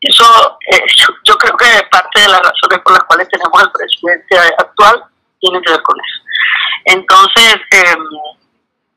eso, 0.00 0.24
eh, 0.70 0.80
yo, 1.24 1.36
creo 1.36 1.56
que 1.56 1.66
parte 1.90 2.20
de 2.20 2.28
las 2.28 2.40
razones 2.40 2.80
por 2.84 2.92
las 2.92 3.04
cuales 3.04 3.28
tenemos 3.28 3.62
el 3.62 3.70
presidente 3.70 4.38
actual 4.58 5.04
tiene 5.40 5.60
que 5.62 5.72
ver 5.72 5.82
con 5.82 5.96
eso. 5.98 6.20
Entonces, 6.84 7.56
em, 7.70 8.04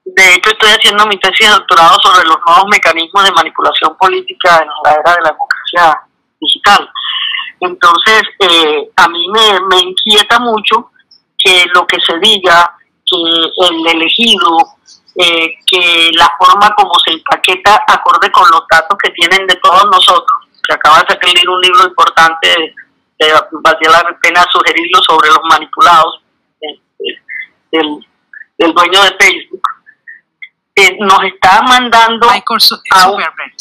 de 0.06 0.34
hecho, 0.36 0.50
estoy 0.52 0.70
haciendo 0.70 1.06
mi 1.06 1.18
tesis 1.18 1.48
de 1.48 1.54
doctorado 1.54 1.98
sobre 2.02 2.28
los 2.28 2.38
nuevos 2.46 2.66
mecanismos 2.70 3.24
de 3.24 3.32
manipulación 3.32 3.98
política 3.98 4.60
en 4.60 4.70
la 4.84 4.92
era 4.92 5.16
de 5.16 5.22
la 5.24 5.32
democracia 5.32 6.02
digital. 6.40 6.90
Entonces, 7.62 8.22
eh, 8.40 8.90
a 8.98 9.08
mí 9.08 9.28
me, 9.30 9.60
me 9.70 9.80
inquieta 9.80 10.40
mucho 10.40 10.92
que 11.38 11.66
lo 11.74 11.86
que 11.88 12.00
se 12.00 12.18
diga, 12.20 12.76
que 13.06 13.18
el 13.68 13.88
elegido, 13.88 14.58
eh, 15.16 15.56
que 15.66 16.12
la 16.14 16.32
forma 16.38 16.74
como 16.76 16.94
se 17.06 17.14
empaqueta 17.14 17.84
acorde 17.88 18.32
con 18.32 18.50
los 18.52 18.64
datos 18.70 18.98
que 19.02 19.12
tienen 19.12 19.46
de 19.48 19.56
todos 19.58 19.86
nosotros, 19.92 20.42
que 20.68 20.74
acaba 20.74 21.02
de 21.02 21.08
salir 21.08 21.50
un 21.50 21.62
libro 21.62 21.88
importante, 21.88 22.76
eh, 23.20 23.34
valdría 23.52 23.92
la 23.92 24.18
pena 24.22 24.46
sugerirlo 24.52 25.00
sobre 25.08 25.30
los 25.30 25.42
manipulados, 25.50 26.22
del, 27.72 28.06
del 28.58 28.74
dueño 28.74 29.02
de 29.02 29.16
Facebook, 29.20 29.62
eh, 30.76 30.98
nos 31.00 31.24
está 31.24 31.62
mandando 31.62 32.28
Michael 32.28 32.60
Zuckerberg, 32.60 33.54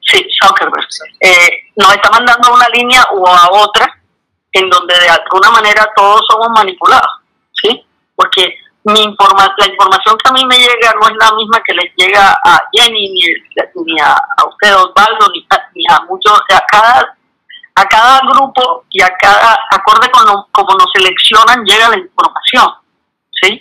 Sí, 0.00 0.26
Zuckerberg. 0.42 0.86
Eh, 1.20 1.50
nos 1.76 1.92
está 1.92 2.10
mandando 2.10 2.48
a 2.48 2.54
una 2.54 2.68
línea 2.68 3.02
o 3.12 3.26
a 3.26 3.48
otra 3.50 4.00
en 4.52 4.70
donde 4.70 4.94
de 4.98 5.08
alguna 5.08 5.50
manera 5.50 5.86
todos 5.94 6.22
somos 6.30 6.48
manipulados, 6.54 7.20
¿sí? 7.52 7.84
Porque 8.14 8.56
mi 8.86 9.02
informa 9.02 9.52
la 9.58 9.66
información 9.66 10.16
que 10.16 10.28
a 10.28 10.32
mí 10.32 10.44
me 10.46 10.58
llega 10.58 10.92
no 11.00 11.08
es 11.08 11.14
la 11.18 11.34
misma 11.34 11.60
que 11.64 11.74
les 11.74 11.92
llega 11.96 12.38
a 12.44 12.62
Jenny, 12.72 13.10
ni, 13.10 13.20
ni 13.20 14.00
a, 14.00 14.16
usted, 14.48 14.76
Osvaldo, 14.76 15.26
ni, 15.74 15.84
a 15.90 16.00
muchos, 16.08 16.40
a 16.54 16.64
cada, 16.66 17.16
a 17.74 17.84
cada 17.86 18.20
grupo 18.20 18.84
y 18.90 19.02
a 19.02 19.08
cada, 19.18 19.58
acorde 19.72 20.08
con 20.12 20.24
como 20.52 20.74
nos 20.74 20.86
seleccionan, 20.94 21.64
llega 21.64 21.88
la 21.88 21.98
información, 21.98 22.74
¿sí? 23.42 23.60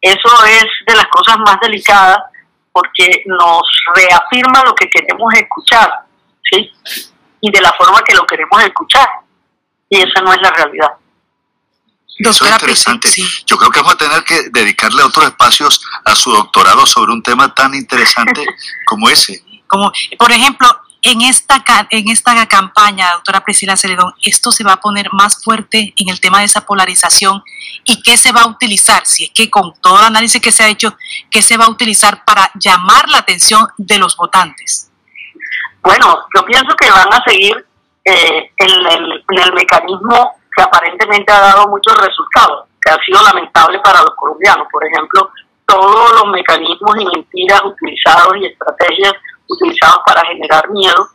Eso 0.00 0.44
es 0.46 0.66
de 0.86 0.94
las 0.94 1.06
cosas 1.06 1.36
más 1.38 1.58
delicadas 1.60 2.20
porque 2.70 3.24
nos 3.26 3.62
reafirma 3.96 4.62
lo 4.64 4.74
que 4.74 4.88
queremos 4.88 5.34
escuchar, 5.34 5.90
¿sí? 6.44 6.70
Y 7.40 7.50
de 7.50 7.60
la 7.60 7.72
forma 7.72 8.00
que 8.02 8.14
lo 8.14 8.24
queremos 8.26 8.62
escuchar. 8.62 9.08
Y 9.88 9.98
esa 9.98 10.20
no 10.22 10.32
es 10.32 10.40
la 10.40 10.50
realidad. 10.50 10.99
Eso 12.28 12.44
es 12.44 12.52
interesante. 12.52 13.08
Yo 13.46 13.56
creo 13.56 13.70
que 13.70 13.80
vamos 13.80 13.94
a 13.94 13.98
tener 13.98 14.24
que 14.24 14.50
dedicarle 14.50 15.02
otros 15.02 15.26
espacios 15.26 15.80
a 16.04 16.14
su 16.14 16.30
doctorado 16.30 16.84
sobre 16.86 17.12
un 17.12 17.22
tema 17.22 17.54
tan 17.54 17.74
interesante 17.74 18.44
como 18.86 19.08
ese. 19.08 19.42
Como, 19.66 19.90
por 20.18 20.30
ejemplo, 20.30 20.68
en 21.02 21.22
esta, 21.22 21.64
en 21.90 22.10
esta 22.10 22.46
campaña, 22.46 23.12
doctora 23.14 23.42
Priscila 23.42 23.76
Celedón, 23.76 24.12
esto 24.22 24.52
se 24.52 24.64
va 24.64 24.74
a 24.74 24.80
poner 24.80 25.08
más 25.12 25.42
fuerte 25.42 25.94
en 25.96 26.08
el 26.10 26.20
tema 26.20 26.40
de 26.40 26.44
esa 26.44 26.66
polarización 26.66 27.42
y 27.84 28.02
qué 28.02 28.16
se 28.16 28.32
va 28.32 28.42
a 28.42 28.48
utilizar, 28.48 29.06
si 29.06 29.24
es 29.24 29.30
que 29.30 29.48
con 29.48 29.72
todo 29.80 29.98
el 29.98 30.06
análisis 30.06 30.42
que 30.42 30.52
se 30.52 30.64
ha 30.64 30.68
hecho, 30.68 30.96
qué 31.30 31.40
se 31.40 31.56
va 31.56 31.64
a 31.64 31.70
utilizar 31.70 32.24
para 32.24 32.50
llamar 32.54 33.08
la 33.08 33.18
atención 33.18 33.66
de 33.78 33.98
los 33.98 34.16
votantes. 34.16 34.90
Bueno, 35.82 36.18
yo 36.34 36.44
pienso 36.44 36.76
que 36.76 36.90
van 36.90 37.12
a 37.14 37.24
seguir 37.24 37.66
eh, 38.04 38.50
en, 38.58 38.68
el, 38.68 39.24
en 39.30 39.38
el 39.38 39.52
mecanismo 39.54 40.39
que 40.56 40.62
aparentemente 40.62 41.32
ha 41.32 41.40
dado 41.40 41.68
muchos 41.68 41.96
resultados, 41.96 42.66
que 42.80 42.90
ha 42.90 42.98
sido 43.04 43.22
lamentable 43.22 43.78
para 43.80 44.02
los 44.02 44.14
colombianos. 44.16 44.66
Por 44.70 44.86
ejemplo, 44.86 45.30
todos 45.66 46.12
los 46.14 46.26
mecanismos 46.32 46.96
y 46.98 47.04
mentiras 47.04 47.62
utilizados 47.64 48.36
y 48.38 48.46
estrategias 48.46 49.12
utilizados 49.48 50.00
para 50.06 50.26
generar 50.26 50.68
miedo 50.70 51.08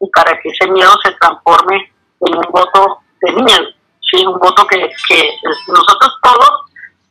y 0.00 0.10
para 0.10 0.32
que 0.40 0.48
ese 0.48 0.66
miedo 0.70 0.90
se 1.04 1.12
transforme 1.12 1.92
en 2.20 2.36
un 2.36 2.46
voto 2.50 2.98
de 3.20 3.32
miedo, 3.32 3.66
¿sí? 4.10 4.26
un 4.26 4.38
voto 4.38 4.66
que, 4.66 4.90
que 5.08 5.30
nosotros 5.68 6.18
todos, 6.22 6.50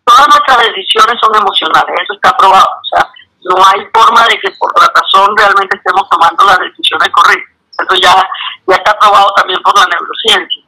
todas 0.05 0.27
nuestras 0.27 0.67
decisiones 0.67 1.15
son 1.21 1.35
emocionales, 1.35 1.95
eso 2.03 2.13
está 2.13 2.35
probado, 2.37 2.67
o 2.67 2.95
sea, 2.95 3.09
no 3.43 3.55
hay 3.65 3.85
forma 3.93 4.27
de 4.27 4.39
que 4.39 4.51
por 4.51 4.71
la 4.79 4.91
razón 4.93 5.35
realmente 5.37 5.77
estemos 5.77 6.07
tomando 6.09 6.45
las 6.45 6.59
decisiones 6.59 7.09
correctas, 7.09 7.55
eso 7.79 8.01
ya, 8.01 8.29
ya 8.67 8.75
está 8.75 8.97
probado 8.99 9.33
también 9.35 9.61
por 9.63 9.77
la 9.77 9.85
neurociencia. 9.85 10.60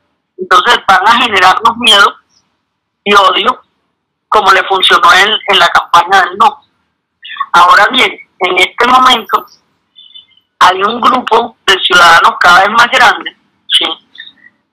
Entonces 0.43 0.77
van 0.85 1.07
a 1.07 1.21
generarnos 1.21 1.77
miedo 1.77 2.15
y 3.05 3.13
odio, 3.13 3.61
como 4.27 4.51
le 4.51 4.61
funcionó 4.65 5.13
en, 5.13 5.29
en 5.47 5.59
la 5.59 5.69
campaña 5.69 6.21
del 6.23 6.37
no. 6.37 6.61
Ahora 7.53 7.87
bien, 7.91 8.11
en 8.39 8.57
este 8.57 8.85
momento 8.87 9.45
hay 10.59 10.83
un 10.83 10.99
grupo 10.99 11.55
de 11.65 11.79
ciudadanos 11.79 12.33
cada 12.41 12.59
vez 12.59 12.69
más 12.71 12.87
grande, 12.87 13.37
¿sí? 13.67 13.85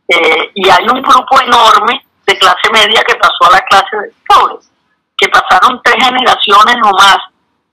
Eh, 0.09 0.51
y 0.57 0.69
hay 0.69 0.89
un 0.89 1.03
grupo 1.03 1.41
enorme 1.41 2.05
de 2.27 2.39
clase 2.39 2.69
media 2.73 3.03
que 3.07 3.15
pasó 3.15 3.45
a 3.49 3.53
la 3.53 3.61
clase 3.61 3.97
de 3.97 4.13
pobres, 4.27 4.69
que 5.17 5.29
pasaron 5.29 5.81
tres 5.85 6.05
generaciones 6.05 6.77
o 6.83 6.91
más 6.99 7.19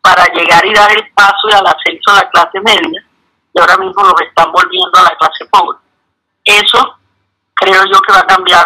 para 0.02 0.24
llegar 0.34 0.64
y 0.68 0.74
dar 0.74 0.92
el 0.92 1.12
paso 1.14 1.50
y 1.50 1.54
al 1.54 1.66
ascenso 1.66 2.12
a 2.12 2.18
la 2.18 2.30
clase 2.30 2.60
media, 2.62 3.04
y 3.54 3.60
ahora 3.60 3.78
mismo 3.78 4.04
los 4.04 4.22
están 4.22 4.52
volviendo 4.52 5.00
a 5.00 5.04
la 5.04 5.16
clase 5.18 5.46
pobre. 5.50 5.80
Eso 6.46 6.98
creo 7.60 7.84
yo 7.86 8.00
que 8.02 8.14
va 8.14 8.20
a 8.20 8.28
cambiar, 8.28 8.66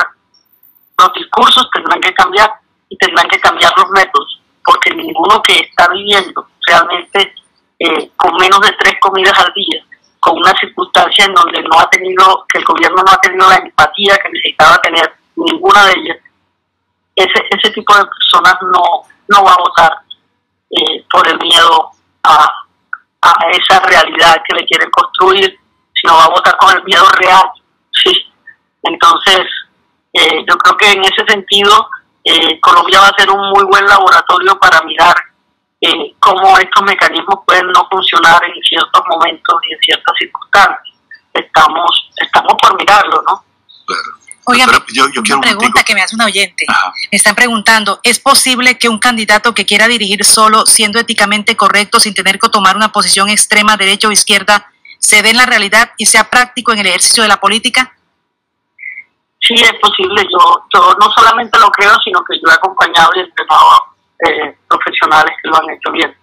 los 0.98 1.14
discursos 1.14 1.70
tendrán 1.74 2.00
que 2.02 2.14
cambiar 2.14 2.52
y 2.90 2.98
tendrán 2.98 3.28
que 3.30 3.40
cambiar 3.40 3.72
los 3.78 3.90
métodos, 3.92 4.42
porque 4.64 4.94
ninguno 4.94 5.42
que 5.42 5.60
está 5.60 5.88
viviendo 5.90 6.48
realmente 6.68 7.34
eh, 7.80 8.12
con 8.16 8.36
menos 8.36 8.60
de 8.62 8.72
tres 8.74 8.96
comidas 9.00 9.38
al 9.40 9.52
día, 9.54 9.84
con 10.20 10.38
una 10.38 10.54
circunstancia 10.60 11.26
en 11.26 11.34
donde 11.34 11.62
no 11.64 11.80
ha 11.80 11.90
tenido, 11.90 12.46
que 12.48 12.60
el 12.60 12.66
gobierno 12.66 13.02
no 13.04 13.12
ha 13.12 13.22
tenido 13.22 13.50
la 13.50 13.56
empatía 13.56 14.18
que 14.18 14.30
necesitaba 14.30 14.78
tener 14.82 15.14
ninguna 15.36 15.86
de 15.86 15.94
ellas, 15.98 16.18
ese, 17.16 17.46
ese 17.50 17.74
tipo 17.74 17.96
de 17.96 18.06
personas 18.06 18.56
no, 18.62 18.84
no 19.28 19.44
va 19.44 19.54
a 19.54 19.58
votar 19.58 19.92
eh, 20.70 21.06
por 21.10 21.28
el 21.28 21.38
miedo 21.40 21.92
a, 22.24 22.50
a 23.22 23.34
esa 23.52 23.80
realidad 23.82 24.42
que 24.48 24.56
le 24.56 24.66
quieren 24.66 24.90
construir, 24.92 25.60
sino 25.94 26.16
va 26.16 26.26
a 26.26 26.30
votar 26.30 26.56
con 26.58 26.76
el 26.76 26.84
miedo 26.84 27.06
real. 27.18 27.50
Entonces, 28.84 29.42
eh, 30.14 30.44
yo 30.48 30.58
creo 30.58 30.78
que 30.78 30.92
en 30.92 31.02
ese 31.04 31.26
sentido, 31.28 31.90
Colombia 32.62 33.00
va 33.00 33.08
a 33.08 33.16
ser 33.18 33.32
un 33.32 33.50
muy 33.50 33.64
buen 33.64 33.86
laboratorio 33.86 34.58
para 34.60 34.82
mirar 34.84 35.16
eh, 35.82 36.14
cómo 36.20 36.60
estos 36.60 36.84
mecanismos 36.84 37.40
pueden 37.46 37.66
no 37.72 37.88
funcionar 37.90 38.40
en 38.44 38.62
ciertos 38.62 39.02
momentos 39.10 39.56
y 39.68 39.74
en 39.74 39.80
ciertas 39.80 40.16
circunstancias. 40.20 40.96
Estamos, 41.34 41.90
estamos 42.18 42.54
por 42.62 42.78
mirarlo, 42.78 43.24
¿no? 43.28 43.44
Claro. 43.88 44.22
Oiga, 44.46 44.66
yo, 44.94 45.06
una 45.06 45.42
pregunta 45.42 45.84
que 45.84 45.96
me 45.96 46.02
hace 46.02 46.16
un 46.16 46.22
oyente. 46.22 46.66
Me 47.12 47.16
están 47.16 47.36
preguntando, 47.36 48.00
¿es 48.04 48.20
posible 48.20 48.78
que 48.78 48.90
un 48.90 49.00
candidato 49.00 49.54
que 49.54 49.66
quiera 49.66 49.88
dirigir 49.88 50.24
solo, 50.26 50.66
siendo 50.66 51.00
éticamente 51.00 51.56
correcto, 51.56 52.00
sin 52.00 52.14
tener 52.14 52.38
que 52.38 52.50
tomar 52.50 52.76
una 52.76 52.92
posición 52.92 53.30
extrema, 53.30 53.78
derecha 53.78 54.08
o 54.08 54.12
izquierda, 54.12 54.72
se 55.00 55.22
dé 55.22 55.30
en 55.30 55.38
la 55.38 55.46
realidad 55.46 55.92
y 55.98 56.06
sea 56.08 56.30
práctico 56.30 56.74
en 56.74 56.80
el 56.80 56.88
ejercicio 56.88 57.24
de 57.24 57.30
la 57.30 57.40
política? 57.40 57.96
Sí, 59.56 59.64
es 59.64 59.74
posible. 59.80 60.24
Yo, 60.32 60.64
yo 60.74 60.94
no 61.00 61.12
solamente 61.12 61.60
lo 61.60 61.70
creo, 61.72 61.94
sino 62.04 62.24
que 62.24 62.38
yo 62.38 62.50
he 62.50 62.54
acompañado 62.54 63.10
y 63.16 63.20
entrenado 63.20 63.86
eh, 64.28 64.58
profesionales 64.68 65.36
que 65.42 65.50
lo 65.50 65.58
han 65.58 65.70
hecho 65.72 65.92
bien. 65.92 66.16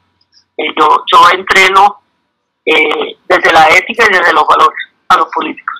Eh, 0.56 0.74
yo, 0.78 1.04
yo 1.12 1.30
entreno 1.30 2.00
eh, 2.64 3.16
desde 3.28 3.52
la 3.52 3.68
ética 3.68 4.04
y 4.06 4.12
desde 4.12 4.32
los 4.32 4.46
valores 4.46 4.78
a 5.08 5.16
los 5.16 5.28
políticos 5.28 5.78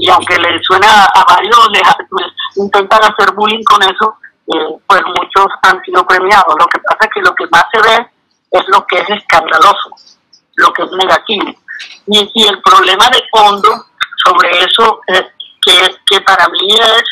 y 0.00 0.08
aunque 0.08 0.38
le 0.38 0.58
suena 0.62 1.04
a 1.04 1.24
varios, 1.24 1.68
pues, 2.08 2.26
intentan 2.56 3.00
hacer 3.04 3.34
bullying 3.34 3.62
con 3.64 3.82
eso, 3.82 4.16
eh, 4.46 4.78
pues 4.86 5.02
muchos 5.04 5.46
han 5.62 5.82
sido 5.84 6.06
premiados. 6.06 6.54
Lo 6.58 6.66
que 6.68 6.80
pasa 6.80 6.98
es 7.02 7.10
que 7.12 7.20
lo 7.20 7.34
que 7.34 7.46
más 7.52 7.64
se 7.70 7.82
ve 7.82 8.06
es 8.50 8.64
lo 8.68 8.86
que 8.86 8.98
es 8.98 9.10
escandaloso, 9.10 9.90
lo 10.56 10.72
que 10.72 10.84
es 10.84 10.92
negativo. 10.92 11.54
Y, 12.06 12.30
y 12.34 12.46
el 12.46 12.62
problema 12.62 13.10
de 13.10 13.22
fondo 13.30 13.68
sobre 14.24 14.64
eso, 14.64 15.00
es 15.06 15.22
que, 15.60 15.96
que 16.06 16.20
para 16.22 16.48
mí 16.48 16.68
es, 16.74 17.02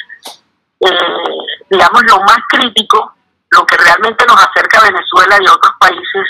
eh, 0.80 1.66
digamos, 1.70 2.02
lo 2.04 2.20
más 2.20 2.38
crítico, 2.48 3.14
lo 3.50 3.66
que 3.66 3.76
realmente 3.76 4.24
nos 4.26 4.42
acerca 4.42 4.78
a 4.78 4.90
Venezuela 4.90 5.38
y 5.40 5.46
a 5.46 5.52
otros 5.52 5.72
países 5.80 6.26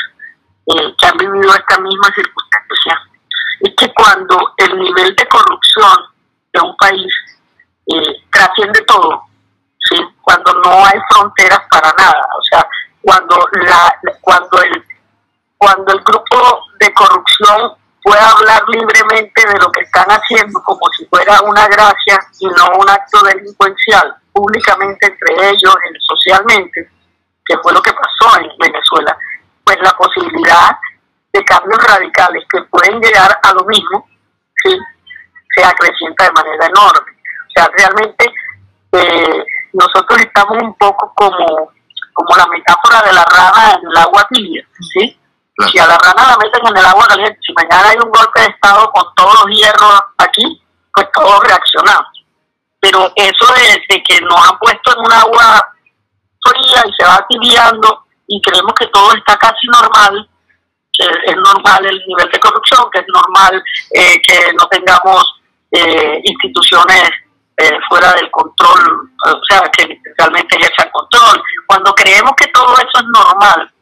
eh, 0.66 0.94
que 0.96 1.06
han 1.06 1.16
vivido 1.16 1.54
esta 1.54 1.80
misma 1.80 2.08
circunstancia, 2.14 3.00
es 3.60 3.74
que 3.76 3.92
cuando 3.94 4.54
el 4.58 4.78
nivel 4.78 5.16
de 5.16 5.28
corrupción 5.28 5.96
de 6.52 6.60
un 6.60 6.76
país 6.76 7.12
eh, 7.86 8.22
trasciende 8.30 8.80
todo, 8.82 9.22
¿sí? 9.78 9.96
cuando 10.22 10.52
no 10.64 10.84
hay 10.84 10.98
fronteras 11.10 11.60
para 11.70 11.92
nada, 11.98 12.20
o 12.38 12.42
sea, 12.42 12.66
cuando, 13.00 13.48
la, 13.52 13.94
cuando, 14.20 14.62
el, 14.62 14.84
cuando 15.56 15.92
el 15.92 16.00
grupo 16.00 16.62
de 16.78 16.92
corrupción 16.92 17.72
puede 18.02 18.20
hablar 18.20 18.62
libremente 18.68 19.46
de 19.46 19.58
lo 19.58 19.70
que 19.72 19.80
están 19.80 20.06
haciendo 20.08 20.60
como 20.62 20.80
si 20.96 21.04
fuera 21.06 21.40
una 21.42 21.66
gracia 21.66 22.18
y 22.40 22.46
no 22.46 22.78
un 22.78 22.88
acto 22.88 23.20
delincuencial 23.22 24.14
públicamente 24.32 25.06
entre 25.06 25.50
ellos, 25.50 25.74
socialmente, 26.06 26.90
que 27.44 27.56
fue 27.58 27.72
lo 27.72 27.82
que 27.82 27.92
pasó 27.92 28.38
en 28.40 28.50
Venezuela, 28.58 29.16
pues 29.64 29.78
la 29.82 29.90
posibilidad 29.92 30.76
de 31.32 31.44
cambios 31.44 31.78
radicales 31.84 32.44
que 32.50 32.62
pueden 32.62 33.00
llegar 33.00 33.38
a 33.42 33.52
lo 33.52 33.64
mismo, 33.64 34.08
se 34.62 35.64
acrecienta 35.64 36.24
de 36.24 36.32
manera 36.32 36.66
enorme. 36.66 37.12
O 37.12 37.50
sea, 37.54 37.70
realmente 37.76 38.32
eh, 38.92 39.44
nosotros 39.72 40.20
estamos 40.20 40.62
un 40.62 40.74
poco 40.74 41.12
como, 41.14 41.72
como 42.12 42.36
la 42.36 42.46
metáfora 42.46 43.02
de 43.02 43.12
la 43.12 43.24
rana 43.24 43.72
en 43.74 43.88
el 43.88 43.96
agua 43.96 44.26
tibia, 44.30 44.66
Si 45.66 45.78
a 45.78 45.86
la 45.88 45.98
rana 45.98 46.28
la 46.28 46.36
meten 46.36 46.66
en 46.68 46.76
el 46.76 46.86
agua 46.86 47.06
caliente, 47.08 47.38
si 47.44 47.52
mañana 47.52 47.88
hay 47.88 47.96
un 47.96 48.10
golpe 48.10 48.40
de 48.40 48.46
Estado 48.46 48.90
con 48.92 49.04
todos 49.16 49.44
los 49.44 49.58
hierros 49.58 50.00
aquí, 50.18 50.62
pues 50.94 51.08
todos 51.12 51.40
reaccionamos. 51.42 52.24
Pero 52.80 53.12
eso 53.16 53.46
de, 53.54 54.02
que 54.04 54.20
nos 54.20 54.48
han 54.48 54.56
puesto 54.58 54.92
en 54.92 54.98
un 55.00 55.12
agua 55.12 55.74
fría 56.44 56.82
y 56.86 56.92
se 56.96 57.04
va 57.04 57.26
tibiando 57.28 58.04
y 58.28 58.40
creemos 58.40 58.72
que 58.78 58.86
todo 58.86 59.12
está 59.14 59.36
casi 59.36 59.66
normal, 59.66 60.28
que 60.92 61.04
es 61.26 61.36
normal 61.36 61.86
el 61.86 62.04
nivel 62.06 62.30
de 62.30 62.38
corrupción, 62.38 62.88
que 62.92 63.00
es 63.00 63.06
normal 63.08 63.62
eh, 63.94 64.20
que 64.22 64.52
no 64.52 64.66
tengamos 64.68 65.24
eh, 65.72 66.20
instituciones 66.22 67.10
eh, 67.56 67.78
fuera 67.88 68.12
del 68.12 68.30
control, 68.30 69.10
o 69.26 69.44
sea, 69.48 69.62
que 69.76 70.00
realmente 70.16 70.56
ejerzan 70.56 70.90
control. 70.90 71.42
Cuando 71.66 71.92
creemos 71.94 72.32
que 72.36 72.46
todo 72.48 72.72
eso 72.74 72.98
es 72.98 73.04
normal, 73.12 73.72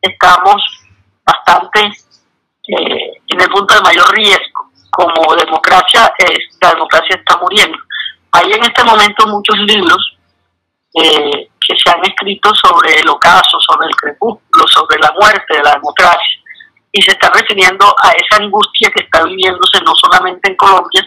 estamos 0.00 0.62
bastante 1.24 1.80
eh, 1.80 3.12
en 3.26 3.40
el 3.40 3.48
punto 3.48 3.74
de 3.74 3.82
mayor 3.82 4.14
riesgo. 4.14 4.70
Como 4.90 5.34
democracia, 5.36 6.12
la 6.60 6.70
democracia 6.70 7.16
está 7.16 7.36
muriendo. 7.38 7.78
Hay 8.32 8.50
en 8.50 8.62
este 8.64 8.82
momento 8.82 9.26
muchos 9.28 9.56
libros 9.58 10.16
que 10.92 11.76
se 11.76 11.90
han 11.90 12.04
escrito 12.04 12.52
sobre 12.54 12.98
el 12.98 13.08
ocaso, 13.08 13.60
sobre 13.60 13.86
el 13.86 13.94
crepúsculo, 13.94 14.66
sobre 14.66 14.98
la 14.98 15.12
muerte 15.20 15.56
de 15.56 15.62
la 15.62 15.74
democracia 15.74 16.38
y 16.92 17.02
se 17.02 17.12
está 17.12 17.30
refiriendo 17.30 17.94
a 18.02 18.10
esa 18.12 18.42
angustia 18.42 18.90
que 18.90 19.04
está 19.04 19.22
viviéndose 19.24 19.80
no 19.84 19.92
solamente 19.94 20.50
en 20.50 20.56
Colombia, 20.56 21.06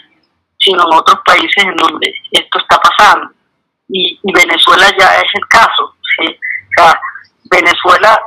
sino 0.59 0.83
en 0.83 0.97
otros 0.97 1.19
países 1.25 1.65
en 1.65 1.75
donde 1.75 2.13
esto 2.31 2.59
está 2.59 2.79
pasando. 2.79 3.31
Y, 3.89 4.19
Venezuela 4.23 4.85
ya 4.97 5.15
es 5.17 5.31
el 5.33 5.47
caso. 5.49 5.95
Venezuela 7.49 8.21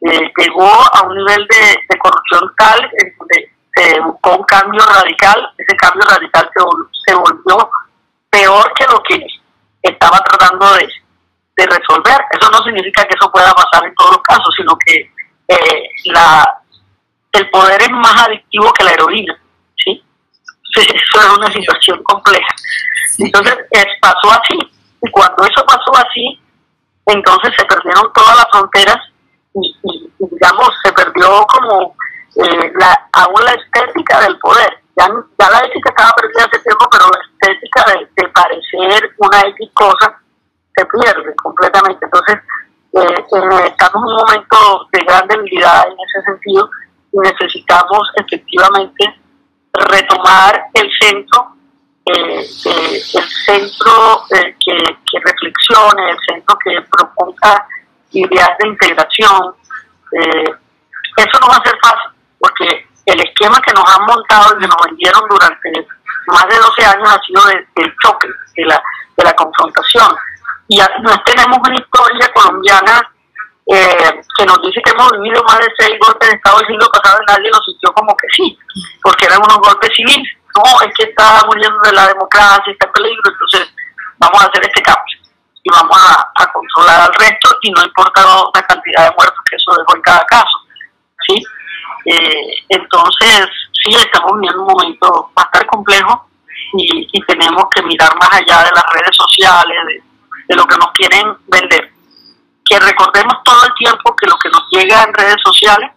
eh, 0.00 0.32
llegó 0.36 0.70
a 0.70 1.02
un 1.06 1.16
nivel 1.16 1.46
de, 1.48 1.98
corrupción 1.98 2.52
tal 2.56 2.90
en 2.98 3.14
donde 3.18 3.50
se 3.74 4.00
buscó 4.00 4.36
un 4.36 4.44
cambio 4.44 4.80
radical, 4.84 5.52
ese 5.58 5.76
cambio 5.76 6.06
radical 6.08 6.48
se, 7.06 7.14
volvió 7.14 7.70
peor 8.30 8.72
que 8.74 8.84
lo 8.84 9.02
que 9.02 9.26
estaba 9.82 10.18
tratando 10.18 10.74
de, 10.74 10.88
de 11.56 11.66
resolver. 11.66 12.24
Eso 12.30 12.50
no 12.50 12.62
significa 12.62 13.04
que 13.04 13.14
eso 13.18 13.30
pueda 13.32 13.52
pasar 13.52 13.84
en 13.84 13.94
todos 13.94 14.12
los 14.12 14.22
casos, 14.22 14.54
sino 14.56 14.76
que 14.84 15.10
eh, 15.48 15.82
la, 16.06 16.60
el 17.32 17.50
poder 17.50 17.80
es 17.82 17.90
más 17.90 18.26
adictivo 18.26 18.72
que 18.72 18.84
la 18.84 18.92
heroína, 18.92 19.38
¿sí? 19.76 20.02
Eso 20.76 21.20
es 21.20 21.38
una 21.38 21.50
situación 21.52 22.02
compleja. 22.04 22.54
Entonces, 23.18 23.56
pasó 24.00 24.30
así, 24.30 24.58
y 25.02 25.10
cuando 25.10 25.44
eso 25.44 25.64
pasó 25.66 25.96
así, 25.96 26.40
entonces 27.06 27.52
se 27.56 27.64
perdieron 27.64 28.12
todas 28.12 28.36
las 28.36 28.46
fronteras 28.52 28.98
y, 29.62 30.10
digamos, 30.18 30.70
se 30.84 30.92
perdió 30.92 31.46
como 31.46 31.94
eh, 32.36 32.72
la, 32.74 33.08
aún 33.12 33.44
la 33.44 33.52
estética 33.52 34.20
del 34.20 34.38
poder. 34.38 34.78
Ya, 34.96 35.08
ya, 35.38 35.50
la 35.50 35.58
ética 35.60 35.90
estaba 35.90 36.12
perdida 36.16 36.44
hace 36.44 36.58
tiempo, 36.60 36.88
pero 36.90 37.04
la 37.06 37.20
estética 37.24 37.84
de, 37.92 38.28
parecer 38.28 39.14
una 39.18 39.40
X 39.40 39.70
cosa 39.74 40.20
se 40.76 40.84
pierde 40.86 41.34
completamente. 41.36 42.04
Entonces, 42.04 42.38
eh, 42.92 43.66
estamos 43.66 44.02
en 44.02 44.08
un 44.08 44.16
momento 44.16 44.88
de 44.92 45.04
gran 45.04 45.26
debilidad 45.28 45.86
en 45.86 45.92
ese 45.92 46.22
sentido 46.24 46.68
necesitamos 47.12 48.10
efectivamente 48.16 49.14
retomar 49.72 50.62
el 50.74 50.90
centro, 51.00 51.54
eh, 52.04 52.40
el 52.40 53.28
centro 53.46 54.24
eh, 54.30 54.54
que, 54.64 55.18
reflexione, 55.20 56.10
el 56.10 56.18
centro 56.26 56.58
que 56.64 56.80
proponga 56.90 57.66
ideas 58.12 58.50
de 58.58 58.68
integración. 58.68 59.54
eso 60.12 61.40
no 61.40 61.48
va 61.48 61.56
a 61.56 61.64
ser 61.64 61.78
fácil, 61.82 62.10
porque 62.38 62.86
el 63.06 63.20
esquema 63.20 63.60
que 63.60 63.72
nos 63.72 63.84
han 63.84 64.04
montado 64.06 64.56
y 64.56 64.60
que 64.60 64.68
nos 64.68 64.76
vendieron 64.86 65.22
durante 65.28 65.86
más 66.26 66.46
de 66.48 66.58
12 66.58 66.84
años 66.84 67.08
ha 67.08 67.20
sido 67.24 67.42
del 67.74 67.96
choque, 68.02 68.28
de 68.56 68.64
la, 68.66 68.82
de 69.16 69.24
la 69.24 69.32
confrontación. 69.34 70.14
Y 70.68 70.78
no 70.78 71.22
tenemos 71.24 71.58
una 71.58 71.76
historia 71.76 72.30
colombiana 72.34 73.00
eh, 73.70 74.20
que 74.36 74.44
nos 74.44 74.60
dice 74.62 74.80
que 74.84 74.90
hemos 74.90 75.10
vivido 75.12 75.42
más 75.44 75.58
de 75.58 75.72
seis 75.78 75.98
golpes 76.00 76.28
de 76.28 76.36
Estado 76.36 76.60
el 76.60 76.66
siglo 76.66 76.88
pasado 76.90 77.18
y 77.22 77.32
nadie 77.32 77.50
nos 77.50 77.64
sintió 77.64 77.92
como 77.92 78.14
que 78.16 78.26
sí, 78.36 78.58
porque 79.02 79.26
eran 79.26 79.38
unos 79.38 79.58
golpes 79.58 79.90
civiles. 79.96 80.28
No, 80.56 80.80
es 80.82 80.94
que 80.96 81.04
está 81.04 81.42
muriendo 81.46 81.78
de 81.80 81.92
la 81.92 82.08
democracia, 82.08 82.72
está 82.72 82.86
en 82.86 82.92
peligro, 82.92 83.22
entonces 83.30 83.72
vamos 84.18 84.42
a 84.42 84.46
hacer 84.46 84.62
este 84.64 84.82
cambio 84.82 85.17
y 85.68 85.76
vamos 85.76 85.98
a, 86.34 86.52
controlar 86.52 87.00
al 87.02 87.14
resto 87.14 87.50
y 87.62 87.70
no 87.70 87.84
importa 87.84 88.22
la 88.54 88.62
cantidad 88.62 89.08
de 89.08 89.16
muertos 89.16 89.44
que 89.48 89.56
eso 89.56 89.72
dejó 89.78 89.96
en 89.96 90.02
cada 90.02 90.24
caso. 90.24 90.58
¿sí? 91.26 91.44
Eh, 92.06 92.64
entonces, 92.70 93.48
sí, 93.72 93.94
estamos 93.94 94.32
viviendo 94.34 94.62
un 94.62 94.72
momento 94.72 95.30
bastante 95.34 95.66
complejo 95.66 96.28
y, 96.74 97.06
tenemos 97.26 97.64
que 97.74 97.82
mirar 97.82 98.10
más 98.16 98.32
allá 98.32 98.64
de 98.64 98.70
las 98.74 98.84
redes 98.92 99.14
sociales, 99.14 100.02
de 100.48 100.56
lo 100.56 100.64
que 100.64 100.76
nos 100.76 100.90
quieren 100.92 101.36
vender 101.46 101.92
que 102.68 102.78
recordemos 102.78 103.34
todo 103.44 103.64
el 103.64 103.74
tiempo 103.74 104.14
que 104.14 104.26
lo 104.26 104.36
que 104.38 104.50
nos 104.50 104.62
llega 104.70 105.02
en 105.02 105.14
redes 105.14 105.36
sociales 105.42 105.90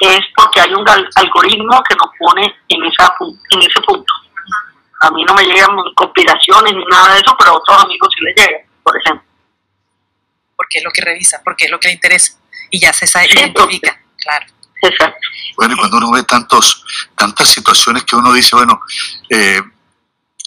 es 0.00 0.20
porque 0.36 0.60
hay 0.60 0.72
un 0.74 0.84
algoritmo 1.16 1.82
que 1.88 1.94
nos 1.94 2.10
pone 2.18 2.56
en, 2.68 2.84
esa, 2.84 3.14
en 3.50 3.60
ese 3.60 3.80
punto. 3.86 4.12
A 5.00 5.10
mí 5.10 5.24
no 5.24 5.34
me 5.34 5.44
llegan 5.44 5.76
conspiraciones 5.94 6.74
ni 6.74 6.84
nada 6.84 7.14
de 7.14 7.20
eso, 7.20 7.36
pero 7.38 7.52
a 7.52 7.56
otros 7.56 7.84
amigos 7.84 8.08
sí 8.16 8.24
les 8.24 8.34
llega, 8.36 8.58
por 8.88 9.00
ejemplo. 9.00 9.28
Porque 10.56 10.78
es 10.78 10.84
lo 10.84 10.90
que 10.90 11.02
revisa, 11.02 11.40
porque 11.44 11.64
es 11.66 11.70
lo 11.70 11.78
que 11.78 11.88
le 11.88 11.94
interesa 11.94 12.32
y 12.70 12.80
ya 12.80 12.92
se 12.92 13.06
sabe, 13.06 13.28
identifica, 13.32 14.00
claro. 14.16 14.46
Exacto. 14.82 15.28
Bueno, 15.56 15.74
y 15.74 15.76
cuando 15.76 15.96
uno 15.98 16.12
ve 16.12 16.22
tantos, 16.22 16.84
tantas 17.16 17.48
situaciones 17.48 18.04
que 18.04 18.14
uno 18.14 18.32
dice, 18.32 18.54
bueno, 18.54 18.80
eh, 19.28 19.60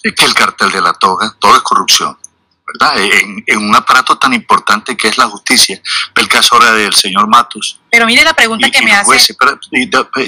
es 0.03 0.13
que 0.15 0.25
el 0.25 0.33
cartel 0.33 0.71
de 0.71 0.81
la 0.81 0.93
toga, 0.93 1.35
todo 1.39 1.55
es 1.55 1.61
corrupción 1.61 2.17
¿verdad? 2.73 2.95
En, 3.47 3.57
un 3.57 3.75
aparato 3.75 4.17
tan 4.17 4.33
importante 4.33 4.95
que 4.97 5.07
es 5.07 5.17
la 5.17 5.25
justicia. 5.25 5.81
El 6.15 6.27
caso 6.27 6.55
ahora 6.55 6.73
del 6.73 6.93
señor 6.93 7.27
Matos. 7.27 7.79
Pero 7.91 8.05
mire 8.05 8.23
la 8.23 8.33
pregunta 8.33 8.69
que 8.71 8.81
me 8.81 8.93
hace. 8.93 9.35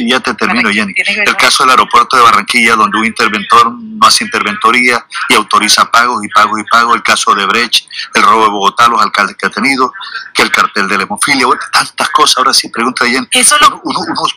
ya 0.05 0.19
te 0.19 0.33
termino, 0.33 0.69
Jenny. 0.69 0.93
El 1.25 1.35
caso 1.37 1.63
del 1.63 1.71
aeropuerto 1.71 2.17
de 2.17 2.23
Barranquilla, 2.23 2.75
donde 2.75 2.97
un 2.97 3.05
interventor 3.05 3.71
no 3.71 4.05
hace 4.05 4.25
interventoría 4.25 5.05
y 5.29 5.33
autoriza 5.35 5.89
pagos 5.89 6.23
y 6.25 6.27
pagos 6.27 6.59
y 6.59 6.63
pagos. 6.65 6.95
El 6.95 7.03
caso 7.03 7.33
de 7.33 7.45
Brecht, 7.45 7.85
el 8.13 8.21
robo 8.21 8.43
de 8.43 8.49
Bogotá, 8.49 8.87
los 8.89 9.01
alcaldes 9.01 9.37
que 9.37 9.45
ha 9.45 9.49
tenido, 9.49 9.93
que 10.33 10.41
el 10.41 10.51
cartel 10.51 10.89
de 10.89 10.97
la 10.97 11.03
hemofilia, 11.03 11.47
tantas 11.71 12.09
cosas. 12.09 12.37
Ahora 12.39 12.53
sí, 12.53 12.67
pregunta 12.67 13.05
Jenny. 13.05 13.27
Eso 13.31 13.55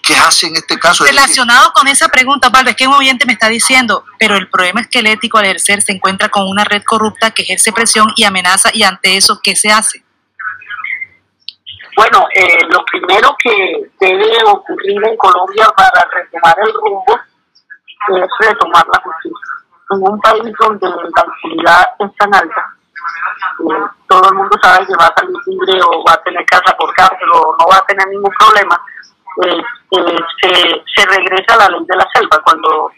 ¿Qué 0.03 0.17
hace 0.17 0.47
en 0.47 0.57
este 0.57 0.79
caso? 0.79 1.05
Relacionado 1.05 1.73
con 1.73 1.89
esa 1.89 2.09
pregunta, 2.09 2.51
Pablo, 2.51 2.71
es 2.71 2.77
que 2.77 2.87
un 2.87 2.95
oyente 2.95 3.27
me 3.27 3.33
está 3.33 3.49
diciendo, 3.49 4.05
pero 4.19 4.37
el 4.37 4.49
problema 4.49 4.81
esquelético 4.81 5.39
al 5.39 5.47
ejercer 5.47 5.83
se 5.83 5.93
encuentra 5.93 6.29
con 6.29 6.47
una 6.47 6.65
red 6.65 6.83
corrupta 6.85 7.33
que 7.33 7.43
ejerce 7.43 7.73
presión 7.73 7.96
y 8.17 8.25
amenaza 8.25 8.71
y 8.73 8.83
ante 8.83 9.17
eso, 9.17 9.39
¿qué 9.43 9.57
se 9.57 9.71
hace? 9.71 10.05
Bueno, 11.97 12.27
eh, 12.35 12.59
lo 12.69 12.85
primero 12.85 13.35
que 13.43 13.91
debe 13.99 14.45
ocurrir 14.45 15.03
en 15.03 15.17
Colombia 15.17 15.67
para 15.75 16.07
retomar 16.13 16.55
el 16.61 16.73
rumbo 16.75 17.19
es 18.09 18.29
retomar 18.41 18.87
la 18.87 19.01
justicia. 19.03 19.47
En 19.91 20.03
un 20.03 20.21
país 20.21 20.53
donde 20.61 20.89
la 20.89 21.25
impunidad 21.25 21.87
es 21.99 22.15
tan 22.17 22.35
alta, 22.35 22.75
eh, 23.71 23.87
todo 24.09 24.29
el 24.29 24.35
mundo 24.35 24.57
sabe 24.63 24.87
que 24.87 24.95
va 24.95 25.07
a 25.07 25.15
salir 25.17 25.37
libre 25.47 25.81
o 25.83 26.05
va 26.05 26.13
a 26.13 26.23
tener 26.23 26.45
casa 26.45 26.77
por 26.77 26.93
cárcel 26.95 27.29
o 27.33 27.57
no 27.59 27.67
va 27.67 27.77
a 27.77 27.87
tener 27.87 28.07
ningún 28.09 28.33
problema, 28.39 28.79
eh, 29.45 29.63
se, 30.43 30.51
se 30.95 31.07
regresa 31.07 31.55
a 31.55 31.57
la 31.57 31.69
ley 31.69 31.85
de 31.87 31.97
la 31.97 32.07
selva. 32.13 32.43
Cuando, 32.45 32.91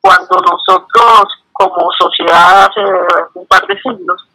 cuando 0.00 0.40
nosotros 0.40 1.44
como 1.52 1.90
sociedad 1.98 2.64
hace 2.64 2.80
un 3.34 3.46
par 3.46 3.66
de 3.66 3.76
siglos 3.82 4.27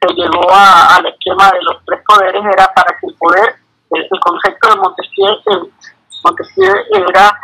se 0.00 0.14
llegó 0.14 0.48
al 0.50 1.06
esquema 1.06 1.50
de 1.50 1.62
los 1.62 1.84
tres 1.84 2.00
poderes 2.06 2.42
era 2.44 2.72
para 2.72 2.96
que 2.98 3.06
el 3.06 3.14
poder, 3.16 3.56
el, 3.90 4.20
concepto 4.20 4.68
de 4.68 4.76
Montesquieu, 4.76 5.70
Montesquieu 6.24 6.74
era 7.08 7.38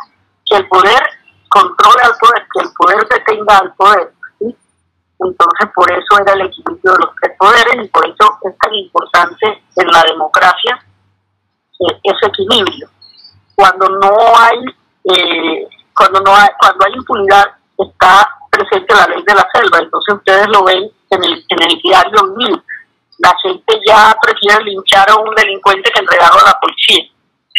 que 0.47 0.57
el 0.57 0.69
poder 0.69 1.03
controle 1.49 2.03
al 2.03 2.17
poder, 2.19 2.47
que 2.53 2.61
el 2.63 2.73
poder 2.77 3.09
detenga 3.09 3.59
al 3.59 3.75
poder. 3.75 4.13
Entonces, 4.41 5.71
por 5.75 5.91
eso 5.91 6.21
era 6.21 6.33
el 6.35 6.43
equilibrio 6.43 6.93
de 6.93 6.99
los 6.99 7.15
tres 7.21 7.37
poderes 7.39 7.85
y 7.85 7.89
por 7.89 8.07
eso 8.07 8.39
es 8.43 8.59
tan 8.59 8.75
importante 8.75 9.63
en 9.77 9.87
la 9.91 10.03
democracia 10.03 10.85
eh, 11.81 12.01
ese 12.03 12.27
equilibrio. 12.27 12.89
Cuando 13.55 13.89
no 13.89 14.17
hay, 14.37 14.59
eh, 15.05 15.69
cuando 15.97 16.21
no 16.21 16.35
hay, 16.35 16.49
cuando 16.61 16.85
hay 16.85 16.93
impunidad, 16.93 17.45
está 17.79 18.29
presente 18.51 18.95
la 18.95 19.07
ley 19.07 19.23
de 19.23 19.35
la 19.35 19.47
selva. 19.53 19.79
Entonces, 19.79 20.15
ustedes 20.15 20.49
lo 20.49 20.65
ven 20.65 20.91
en 21.15 21.25
el, 21.25 21.45
en 21.49 21.63
el 21.63 21.81
diario 21.83 22.25
mil. 22.37 22.63
La 23.19 23.35
gente 23.43 23.81
ya 23.87 24.17
prefiere 24.21 24.65
linchar 24.65 25.09
a 25.11 25.17
un 25.17 25.35
delincuente 25.35 25.91
que 25.91 26.01
entregarlo 26.01 26.41
a 26.41 26.51
la 26.51 26.61
policía. 26.61 27.05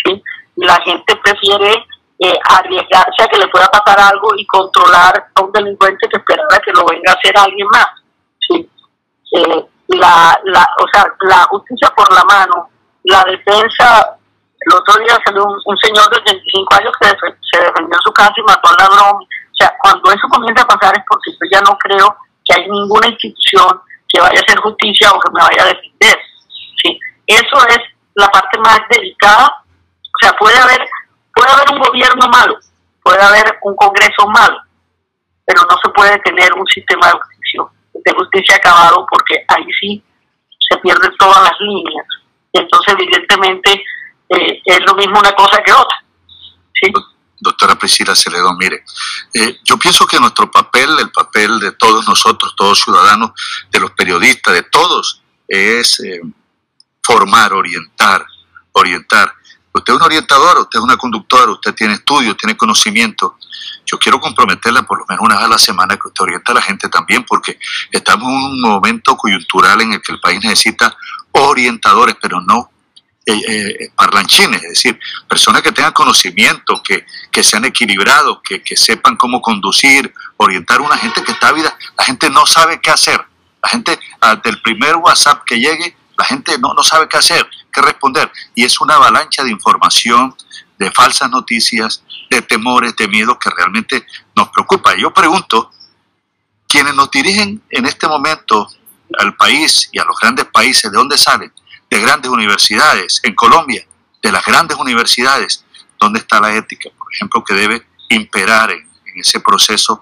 ¿sí? 0.04 0.24
La 0.58 0.76
gente 0.82 1.16
prefiere 1.18 1.86
eh, 2.20 2.40
arriesgarse 2.50 3.24
a 3.24 3.28
que 3.28 3.38
le 3.38 3.48
pueda 3.48 3.68
pasar 3.68 4.00
algo 4.00 4.30
y 4.38 4.46
controlar 4.46 5.28
a 5.34 5.42
un 5.42 5.52
delincuente 5.52 6.08
que 6.10 6.18
esperara 6.18 6.60
que 6.64 6.72
lo 6.72 6.86
venga 6.86 7.12
a 7.12 7.16
hacer 7.16 7.38
alguien 7.38 7.68
más. 7.68 7.88
Eh, 9.32 9.66
la, 9.88 10.40
la, 10.46 10.68
o 10.80 10.86
sea, 10.94 11.06
la 11.22 11.44
justicia 11.50 11.92
por 11.96 12.12
la 12.14 12.24
mano, 12.24 12.70
la 13.04 13.24
defensa. 13.24 14.18
El 14.60 14.74
otro 14.74 15.00
día 15.04 15.18
salió 15.24 15.44
un, 15.44 15.78
señor 15.78 16.10
de 16.10 16.22
25 16.26 16.76
años 16.76 16.92
que 17.00 17.08
se 17.08 17.60
defendió 17.60 17.96
en 17.96 18.04
su 18.04 18.12
casa 18.14 18.34
y 18.38 18.42
mató 18.44 18.70
al 18.70 18.76
ladrón. 18.80 19.22
O 19.22 19.56
sea, 19.58 19.74
cuando 19.82 20.12
eso 20.12 20.28
comienza 20.30 20.64
a 20.64 20.68
pasar 20.68 20.98
es 20.98 21.04
porque 21.08 21.32
yo 21.32 21.50
ya 21.52 21.62
no 21.62 21.78
creo 21.78 22.16
que 22.46 22.56
hay 22.56 22.70
ninguna 22.70 23.08
institución 23.08 23.82
que 24.08 24.22
vaya 24.22 24.40
a 24.40 24.44
hacer 24.46 24.60
justicia 24.60 25.12
o 25.12 25.20
que 25.20 25.32
me 25.32 25.42
vaya 25.42 25.64
a 25.64 25.74
defender. 25.74 26.20
¿sí? 26.84 27.00
Eso 27.28 27.68
es 27.68 27.80
la 28.14 28.28
parte 28.30 28.60
más 28.60 28.80
delicada. 28.90 29.48
O 29.48 30.20
sea, 30.22 30.32
puede 30.38 30.58
haber, 30.58 30.88
puede 31.34 31.52
haber 31.52 31.72
un 31.72 31.80
gobierno 31.80 32.28
malo, 32.30 32.58
puede 33.04 33.22
haber 33.22 33.58
un 33.64 33.76
Congreso 33.76 34.28
malo, 34.28 34.58
pero 35.46 35.62
no 35.70 35.76
se 35.84 35.90
puede 35.90 36.18
tener 36.20 36.54
un 36.54 36.66
sistema 36.68 37.08
de 37.08 37.14
justicia, 37.14 37.62
de 37.94 38.14
justicia 38.14 38.56
acabado 38.56 39.06
porque 39.10 39.44
ahí 39.48 39.66
sí 39.80 40.04
se 40.70 40.78
pierden 40.78 41.12
todas 41.18 41.42
las 41.44 41.60
líneas. 41.60 42.06
Entonces, 42.54 42.96
evidentemente, 42.98 43.84
eh, 44.30 44.62
es 44.64 44.80
lo 44.86 44.94
mismo 44.96 45.20
una 45.20 45.34
cosa 45.34 45.62
que 45.62 45.74
otra. 45.74 46.04
¿sí? 46.74 46.92
Doctora 47.46 47.76
Priscila 47.76 48.16
Celedón, 48.16 48.58
mire, 48.58 48.84
eh, 49.34 49.60
yo 49.64 49.78
pienso 49.78 50.06
que 50.06 50.20
nuestro 50.20 50.52
papel, 50.52 50.90
el 51.00 51.12
papel 51.12 51.60
de 51.60 51.72
todos 51.72 52.08
nosotros, 52.08 52.54
todos 52.58 52.82
ciudadanos, 52.82 53.32
de 53.72 53.80
los 53.80 53.92
periodistas, 53.92 54.54
de 54.54 54.64
todos, 54.64 55.22
es 55.48 56.00
eh, 56.02 56.22
formar, 57.02 57.54
orientar, 57.54 58.26
orientar. 58.74 59.34
Usted 59.74 59.94
es 59.94 59.98
un 59.98 60.06
orientador, 60.06 60.58
usted 60.58 60.80
es 60.80 60.84
una 60.84 60.98
conductora, 60.98 61.52
usted 61.52 61.74
tiene 61.74 61.94
estudios, 61.94 62.36
tiene 62.38 62.58
conocimiento. 62.58 63.38
Yo 63.86 64.00
quiero 64.00 64.20
comprometerla 64.20 64.84
por 64.84 65.00
lo 65.00 65.06
menos 65.08 65.24
una 65.24 65.36
vez 65.36 65.46
a 65.46 65.50
la 65.50 65.58
semana 65.58 65.98
que 65.98 66.08
usted 66.08 66.24
oriente 66.24 66.52
a 66.52 66.56
la 66.56 66.62
gente 66.62 66.90
también, 66.90 67.24
porque 67.26 67.60
estamos 67.92 68.28
en 68.28 68.34
un 68.34 68.62
momento 68.62 69.16
coyuntural 69.16 69.82
en 69.82 69.94
el 69.94 70.02
que 70.02 70.14
el 70.14 70.20
país 70.20 70.40
necesita 70.42 70.96
orientadores, 71.32 72.16
pero 72.22 72.42
no 72.42 72.72
eh, 73.28 73.42
eh, 73.48 73.90
parlanchines, 73.96 74.62
es 74.64 74.70
decir, 74.70 75.00
personas 75.28 75.64
que 75.64 75.72
tengan 75.72 75.94
conocimiento, 75.94 76.84
que, 76.84 77.06
que 77.32 77.42
sean 77.42 77.66
equilibrados, 77.66 78.40
que, 78.44 78.62
que, 78.62 78.78
sepan 78.78 79.16
cómo 79.18 79.42
conducir, 79.42 80.14
orientar 80.38 80.78
a 80.78 80.84
una 80.84 80.98
gente 80.98 81.24
que 81.24 81.32
está 81.32 81.52
vida. 81.52 81.76
La 81.98 82.04
gente 82.04 82.30
no 82.30 82.46
sabe 82.46 82.80
qué 82.80 82.92
hacer. 82.92 83.20
La 83.64 83.70
gente, 83.70 84.00
del 84.44 84.62
primer 84.62 84.98
WhatsApp 84.98 85.44
que 85.44 85.60
llegue, 85.60 85.98
la 86.18 86.26
gente 86.26 86.58
no, 86.60 86.76
no 86.76 86.84
sabe 86.84 87.08
qué 87.10 87.18
hacer, 87.18 87.50
qué 87.74 87.82
responder. 87.82 88.32
Y 88.54 88.64
es 88.64 88.80
una 88.80 88.94
avalancha 88.94 89.44
de 89.44 89.50
información, 89.50 90.36
de 90.78 90.92
falsas 90.92 91.30
noticias, 91.32 92.04
de 92.30 92.44
temores, 92.44 92.96
de 92.96 93.08
miedos 93.08 93.38
que 93.40 93.50
realmente 93.50 94.06
nos 94.36 94.50
preocupa. 94.50 94.96
Yo 94.96 95.12
pregunto, 95.14 95.72
quienes 96.68 96.94
nos 96.94 97.10
dirigen 97.10 97.64
en 97.70 97.86
este 97.88 98.08
momento 98.08 98.68
al 99.18 99.36
país 99.36 99.90
y 99.92 100.00
a 100.00 100.06
los 100.06 100.16
grandes 100.20 100.46
países, 100.46 100.92
¿de 100.92 100.98
dónde 100.98 101.18
salen? 101.18 101.52
De 101.90 102.00
grandes 102.00 102.32
universidades 102.32 103.20
en 103.24 103.36
Colombia, 103.36 103.86
de 104.22 104.32
las 104.32 104.44
grandes 104.46 104.78
universidades, 104.78 105.64
¿dónde 106.00 106.20
está 106.20 106.40
la 106.40 106.56
ética, 106.56 106.90
por 106.98 107.14
ejemplo, 107.14 107.44
que 107.44 107.54
debe 107.54 107.86
imperar 108.10 108.72
en, 108.72 108.86
ese 109.16 109.40
proceso 109.40 110.02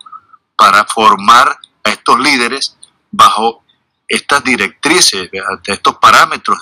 para 0.56 0.86
formar 0.86 1.56
a 1.84 1.90
estos 1.92 2.20
líderes 2.20 2.76
bajo 3.12 3.64
estas 4.08 4.44
directrices, 4.44 5.30
de 5.30 5.42
estos 5.68 5.98
parámetros 5.98 6.58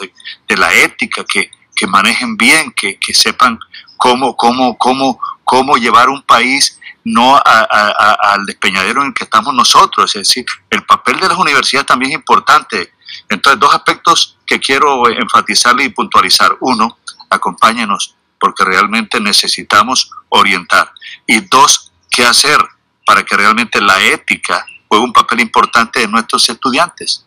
de, 0.47 0.57
la 0.57 0.73
ética, 0.73 1.23
que, 1.23 1.49
manejen 1.87 2.35
bien, 2.35 2.73
que, 2.73 2.97
sepan 3.13 3.57
cómo, 3.97 4.35
cómo, 4.35 4.77
cómo, 4.77 5.19
cómo 5.45 5.77
llevar 5.77 6.09
un 6.09 6.21
país 6.23 6.77
no 7.03 7.41
al 7.43 8.45
despeñadero 8.45 9.01
en 9.01 9.07
el 9.07 9.13
que 9.13 9.23
estamos 9.23 9.53
nosotros. 9.53 10.15
Es 10.15 10.27
decir, 10.27 10.45
el 10.69 10.83
papel 10.83 11.19
de 11.19 11.27
las 11.29 11.37
universidades 11.37 11.87
también 11.87 12.11
es 12.11 12.15
importante 12.15 12.91
entonces, 13.31 13.59
dos 13.61 13.73
aspectos 13.73 14.37
que 14.45 14.59
quiero 14.59 15.07
enfatizar 15.09 15.79
y 15.79 15.87
puntualizar. 15.87 16.57
Uno, 16.59 16.97
acompáñenos 17.29 18.13
porque 18.37 18.65
realmente 18.65 19.21
necesitamos 19.21 20.11
orientar. 20.27 20.91
Y 21.25 21.39
dos, 21.47 21.93
¿qué 22.09 22.25
hacer 22.25 22.57
para 23.05 23.23
que 23.23 23.37
realmente 23.37 23.79
la 23.79 24.01
ética 24.01 24.65
juegue 24.89 25.05
un 25.05 25.13
papel 25.13 25.39
importante 25.39 26.03
en 26.03 26.11
nuestros 26.11 26.49
estudiantes? 26.49 27.25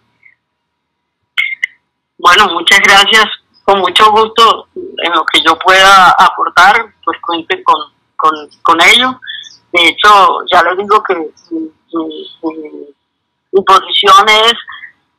Bueno, 2.19 2.49
muchas 2.49 2.81
gracias. 2.81 3.25
Con 3.64 3.79
mucho 3.79 4.11
gusto 4.11 4.69
en 4.75 5.12
lo 5.12 5.25
que 5.25 5.40
yo 5.43 5.59
pueda 5.59 6.11
aportar, 6.11 6.95
pues 7.03 7.19
cuente 7.23 7.62
con, 7.64 7.79
con, 8.62 8.81
ello. 8.83 9.19
De 9.73 9.88
hecho, 9.88 10.40
ya 10.53 10.62
les 10.64 10.77
digo 10.77 11.03
que 11.03 11.14
mi 13.53 13.62
posición 13.62 14.29
es 14.29 14.53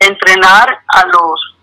entrenar 0.07 0.79
a 0.87 1.05
los, 1.07 1.55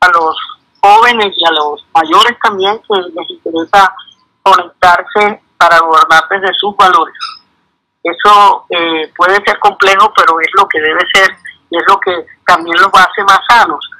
a 0.00 0.08
los 0.08 0.36
jóvenes 0.80 1.32
y 1.36 1.44
a 1.46 1.52
los 1.52 1.86
mayores 1.94 2.36
también 2.42 2.80
que 2.80 3.00
les 3.14 3.30
interesa 3.30 3.94
conectarse 4.42 5.40
para 5.56 5.78
gobernar 5.80 6.24
desde 6.28 6.52
sus 6.54 6.76
valores. 6.76 7.14
Eso 8.02 8.66
eh, 8.70 9.12
puede 9.16 9.36
ser 9.44 9.58
complejo, 9.60 10.12
pero 10.16 10.40
es 10.40 10.48
lo 10.54 10.66
que 10.68 10.80
debe 10.80 11.00
ser 11.14 11.30
y 11.70 11.76
es 11.76 11.84
lo 11.88 12.00
que 12.00 12.26
también 12.46 12.76
los 12.80 12.90
hace 12.94 13.22
más 13.24 13.40
sanos. 13.48 13.90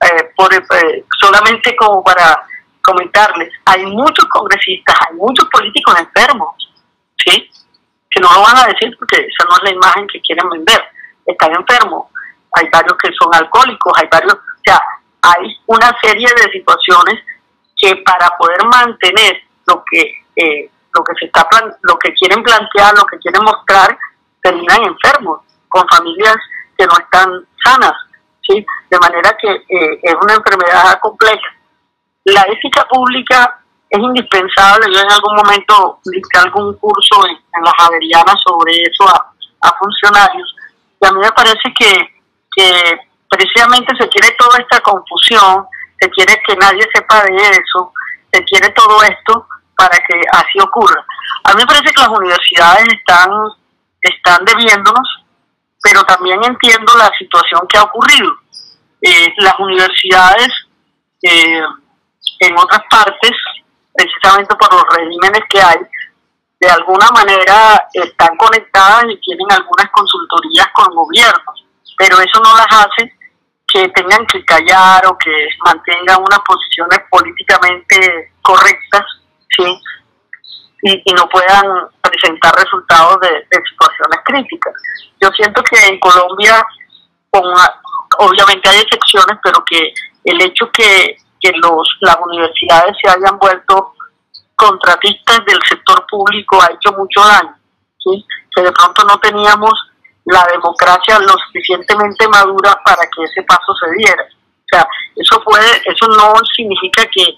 Eh, 0.00 0.32
por, 0.34 0.52
eh, 0.54 1.04
solamente 1.20 1.76
como 1.76 2.02
para 2.02 2.42
comentarles, 2.80 3.52
hay 3.66 3.86
muchos 3.86 4.24
congresistas, 4.30 4.96
hay 5.08 5.16
muchos 5.16 5.48
políticos 5.50 5.94
enfermos, 6.00 6.48
¿sí? 7.24 7.48
Que 8.10 8.20
no 8.20 8.32
lo 8.32 8.42
van 8.42 8.56
a 8.56 8.66
decir 8.66 8.96
porque 8.98 9.18
esa 9.18 9.48
no 9.48 9.56
es 9.56 9.62
la 9.64 9.70
imagen 9.70 10.06
que 10.08 10.20
quieren 10.20 10.48
vender. 10.48 10.82
Están 11.24 11.52
enfermos, 11.54 12.06
hay 12.52 12.68
varios 12.72 12.96
que 13.02 13.10
son 13.18 13.34
alcohólicos, 13.34 13.92
hay 13.96 14.08
varios, 14.10 14.34
o 14.34 14.62
sea, 14.64 14.80
hay 15.22 15.56
una 15.66 15.90
serie 16.02 16.28
de 16.36 16.50
situaciones 16.52 17.20
que 17.76 17.96
para 17.96 18.28
poder 18.36 18.64
mantener 18.64 19.42
lo 19.66 19.84
que 19.90 20.12
eh, 20.36 20.70
lo 20.94 21.02
que 21.04 21.14
se 21.18 21.26
está 21.26 21.48
lo 21.82 21.98
que 21.98 22.12
quieren 22.14 22.42
plantear, 22.42 22.94
lo 22.96 23.04
que 23.04 23.18
quieren 23.18 23.42
mostrar, 23.42 23.96
terminan 24.42 24.82
enfermos, 24.84 25.40
con 25.68 25.86
familias 25.88 26.36
que 26.76 26.86
no 26.86 26.92
están 26.98 27.46
sanas, 27.64 27.94
¿sí? 28.46 28.64
De 28.90 28.98
manera 28.98 29.34
que 29.40 29.50
eh, 29.50 30.00
es 30.02 30.14
una 30.20 30.34
enfermedad 30.34 30.98
compleja. 31.00 31.48
La 32.24 32.42
ética 32.42 32.86
pública 32.88 33.58
es 33.88 33.98
indispensable. 33.98 34.92
Yo 34.92 35.00
en 35.00 35.12
algún 35.12 35.36
momento 35.36 36.00
dicté 36.04 36.38
algún 36.38 36.74
curso 36.76 37.26
en, 37.26 37.64
la 37.64 37.72
Javeriana 37.78 38.34
sobre 38.44 38.74
eso 38.82 39.08
a, 39.08 39.32
a, 39.60 39.76
funcionarios 39.78 40.56
y 41.00 41.06
a 41.06 41.12
mí 41.12 41.20
me 41.20 41.32
parece 41.32 41.72
que, 41.78 42.11
que 42.56 42.98
precisamente 43.28 43.94
se 43.98 44.08
quiere 44.08 44.34
toda 44.38 44.58
esta 44.58 44.80
confusión, 44.80 45.66
se 46.00 46.10
quiere 46.10 46.40
que 46.46 46.56
nadie 46.56 46.82
sepa 46.94 47.22
de 47.24 47.36
eso, 47.36 47.92
se 48.32 48.44
quiere 48.44 48.68
todo 48.70 49.02
esto 49.02 49.46
para 49.76 49.98
que 49.98 50.20
así 50.32 50.60
ocurra. 50.60 51.04
A 51.44 51.54
mí 51.54 51.60
me 51.60 51.66
parece 51.66 51.92
que 51.92 52.00
las 52.00 52.10
universidades 52.10 52.86
están, 52.92 53.30
están 54.02 54.44
debiéndonos, 54.44 55.24
pero 55.82 56.02
también 56.04 56.42
entiendo 56.44 56.96
la 56.96 57.10
situación 57.18 57.62
que 57.68 57.78
ha 57.78 57.82
ocurrido. 57.82 58.30
Eh, 59.00 59.34
las 59.38 59.58
universidades 59.58 60.52
eh, 61.22 61.62
en 62.40 62.58
otras 62.58 62.82
partes, 62.90 63.32
precisamente 63.92 64.54
por 64.56 64.72
los 64.72 64.84
regímenes 64.96 65.42
que 65.48 65.60
hay, 65.60 65.78
de 66.60 66.70
alguna 66.70 67.08
manera 67.10 67.88
están 67.92 68.36
conectadas 68.36 69.04
y 69.08 69.20
tienen 69.20 69.46
algunas 69.50 69.90
consultorías 69.90 70.68
con 70.72 70.94
gobiernos, 70.94 71.61
pero 71.96 72.16
eso 72.18 72.40
no 72.42 72.56
las 72.56 72.66
hace 72.70 73.12
que 73.72 73.88
tengan 73.88 74.26
que 74.26 74.44
callar 74.44 75.06
o 75.06 75.16
que 75.16 75.30
mantengan 75.64 76.20
unas 76.20 76.40
posiciones 76.40 77.00
políticamente 77.10 78.32
correctas, 78.42 79.02
¿sí? 79.56 79.80
Y, 80.82 81.14
no 81.14 81.28
puedan 81.28 81.64
presentar 82.02 82.54
resultados 82.56 83.18
de, 83.20 83.46
situaciones 83.70 84.18
críticas. 84.24 84.74
Yo 85.20 85.28
siento 85.30 85.62
que 85.62 85.76
en 85.86 86.00
Colombia, 86.00 86.66
con, 87.30 87.44
obviamente 88.18 88.68
hay 88.68 88.80
excepciones, 88.80 89.38
pero 89.42 89.64
que 89.64 89.94
el 90.24 90.42
hecho 90.42 90.68
que, 90.72 91.16
que 91.40 91.52
los, 91.52 91.88
las 92.00 92.16
universidades 92.20 92.96
se 93.00 93.08
hayan 93.08 93.38
vuelto 93.38 93.94
contratistas 94.56 95.44
del 95.46 95.58
sector 95.68 96.04
público 96.10 96.60
ha 96.60 96.72
hecho 96.74 96.92
mucho 96.96 97.20
daño, 97.26 97.56
¿sí? 97.98 98.26
que 98.54 98.62
de 98.62 98.72
pronto 98.72 99.04
no 99.04 99.18
teníamos 99.18 99.72
la 100.24 100.46
democracia 100.52 101.18
lo 101.18 101.34
suficientemente 101.46 102.28
madura 102.28 102.80
para 102.84 103.02
que 103.02 103.24
ese 103.24 103.42
paso 103.42 103.74
se 103.80 103.90
diera. 103.96 104.22
O 104.22 104.68
sea, 104.70 104.86
eso 105.16 105.42
puede, 105.44 105.82
eso 105.84 106.06
no 106.08 106.34
significa 106.54 107.04
que, 107.06 107.36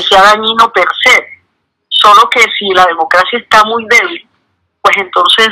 sea 0.00 0.22
dañino 0.22 0.72
per 0.72 0.88
se, 1.04 1.24
solo 1.88 2.28
que 2.28 2.44
si 2.58 2.68
la 2.70 2.84
democracia 2.86 3.38
está 3.38 3.62
muy 3.64 3.86
débil, 3.88 4.28
pues 4.82 4.96
entonces 4.96 5.48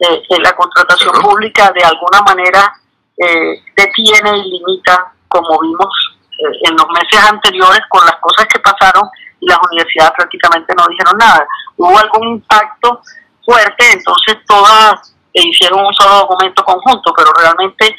eh, 0.00 0.22
eh, 0.28 0.38
la 0.42 0.52
contratación 0.52 1.14
pública 1.22 1.72
de 1.74 1.82
alguna 1.82 2.20
manera 2.20 2.74
eh, 3.16 3.64
detiene 3.74 4.36
y 4.36 4.50
limita, 4.50 5.14
como 5.28 5.58
vimos 5.60 5.88
en 6.38 6.76
los 6.76 6.86
meses 6.88 7.24
anteriores 7.26 7.80
con 7.88 8.04
las 8.04 8.16
cosas 8.20 8.46
que 8.52 8.60
pasaron 8.60 9.08
y 9.40 9.48
las 9.48 9.58
universidades 9.72 10.12
prácticamente 10.14 10.74
no 10.76 10.86
dijeron 10.88 11.16
nada. 11.16 11.46
Hubo 11.78 11.98
algún 11.98 12.28
impacto 12.28 13.00
fuerte, 13.42 13.92
entonces 13.92 14.36
todas 14.46 15.15
e 15.36 15.48
hicieron 15.48 15.84
un 15.84 15.92
solo 15.92 16.20
documento 16.20 16.64
conjunto, 16.64 17.12
pero 17.14 17.30
realmente 17.36 17.94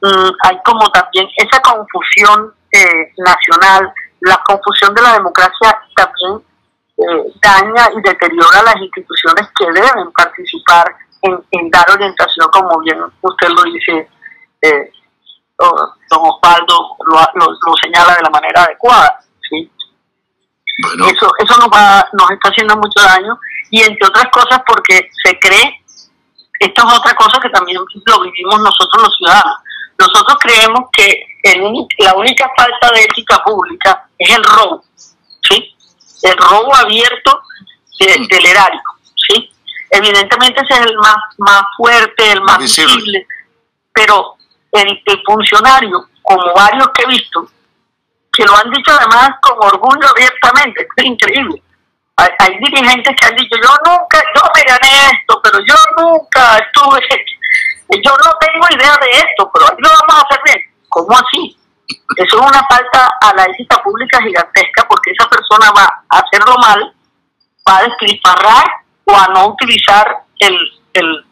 mm, 0.00 0.30
hay 0.44 0.58
como 0.64 0.90
también 0.90 1.28
esa 1.36 1.60
confusión 1.60 2.54
eh, 2.72 3.12
nacional, 3.18 3.92
la 4.20 4.42
confusión 4.46 4.94
de 4.94 5.02
la 5.02 5.12
democracia 5.12 5.78
también 5.94 6.40
eh, 6.96 7.32
daña 7.42 7.90
y 7.94 8.00
deteriora 8.00 8.62
las 8.62 8.76
instituciones 8.76 9.46
que 9.58 9.66
deben 9.66 10.10
participar 10.12 10.96
en, 11.20 11.70
dar 11.70 11.90
orientación, 11.90 12.48
como 12.50 12.78
bien 12.80 12.98
usted 13.20 13.48
lo 13.48 13.62
dice, 13.64 14.08
eh, 14.62 14.90
don 15.58 16.20
Osvaldo 16.22 16.96
lo, 17.06 17.74
señala 17.82 18.14
de 18.14 18.22
la 18.22 18.30
manera 18.30 18.62
adecuada. 18.62 19.20
¿sí? 19.50 19.70
Eso, 21.12 21.30
eso 21.38 21.58
nos, 21.58 21.68
va, 21.68 22.08
nos 22.14 22.30
está 22.30 22.48
haciendo 22.48 22.74
mucho 22.76 23.02
daño 23.02 23.38
y 23.70 23.82
entre 23.82 24.06
otras 24.06 24.28
cosas 24.32 24.62
porque 24.66 25.10
se 25.22 25.38
cree 25.38 25.79
esto 26.60 26.86
es 26.86 26.98
otra 26.98 27.14
cosa 27.14 27.40
que 27.40 27.48
también 27.48 27.78
lo 27.78 28.20
vivimos 28.20 28.60
nosotros 28.60 29.02
los 29.02 29.16
ciudadanos. 29.16 29.56
Nosotros 29.98 30.36
creemos 30.40 30.90
que 30.92 31.22
la 31.98 32.14
única 32.14 32.50
falta 32.54 32.92
de 32.92 33.02
ética 33.02 33.42
pública 33.42 34.06
es 34.18 34.36
el 34.36 34.44
robo, 34.44 34.84
¿sí? 35.48 35.74
El 36.22 36.36
robo 36.36 36.74
abierto 36.76 37.40
del 37.98 38.46
erario, 38.46 38.80
¿sí? 39.28 39.50
Evidentemente 39.90 40.60
ese 40.60 40.80
es 40.80 40.90
el 40.90 40.96
más, 40.98 41.16
más 41.38 41.62
fuerte, 41.78 42.32
el 42.32 42.42
más 42.42 42.58
visible, 42.58 43.26
pero 43.92 44.36
el, 44.72 45.02
el 45.06 45.22
funcionario, 45.24 46.08
como 46.22 46.54
varios 46.54 46.88
que 46.94 47.04
he 47.04 47.06
visto, 47.06 47.50
que 48.32 48.44
lo 48.44 48.54
han 48.54 48.70
dicho 48.70 48.92
además 48.92 49.30
con 49.40 49.56
orgullo 49.60 50.08
abiertamente, 50.10 50.86
es 50.96 51.04
increíble 51.04 51.62
hay, 52.16 52.58
dirigentes 52.58 53.14
que 53.16 53.26
han 53.26 53.36
dicho, 53.36 53.56
yo 53.62 53.70
nunca, 53.84 54.22
yo 54.34 54.42
me 54.54 54.62
gané 54.62 55.06
esto, 55.12 55.40
pero 55.42 55.58
yo 55.60 55.74
nunca 55.96 56.58
estuve, 56.58 57.00
yo 58.04 58.12
no 58.12 58.30
tengo 58.40 58.66
idea 58.70 58.96
de 59.00 59.10
esto, 59.10 59.50
pero 59.52 59.66
aquí 59.66 59.82
lo 59.82 59.88
vamos 59.88 60.22
a 60.22 60.26
hacer 60.26 60.40
bien. 60.44 60.58
¿Cómo 60.88 61.16
así? 61.16 61.56
Eso 62.16 62.40
es 62.40 62.46
una 62.46 62.66
falta 62.68 63.10
a 63.20 63.34
la 63.34 63.44
ética 63.44 63.82
pública 63.82 64.20
gigantesca 64.22 64.86
porque 64.88 65.12
esa 65.12 65.28
persona 65.28 65.70
va 65.72 66.04
a 66.08 66.18
hacerlo 66.18 66.54
mal, 66.58 66.94
va 67.68 67.78
a 67.78 67.82
despilfarrar 67.84 68.64
o 69.04 69.16
a 69.16 69.26
no 69.28 69.48
utilizar 69.48 70.22
el, 70.38 70.56
el, 70.94 71.24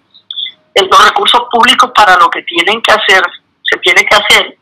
los 0.89 1.05
recursos 1.05 1.43
públicos 1.51 1.91
para 1.95 2.17
lo 2.17 2.29
que 2.31 2.43
tienen 2.43 2.81
que 2.83 2.93
hacer, 2.93 3.23
se 3.63 3.79
tiene 3.79 4.05
que 4.05 4.17
hacer. 4.17 4.59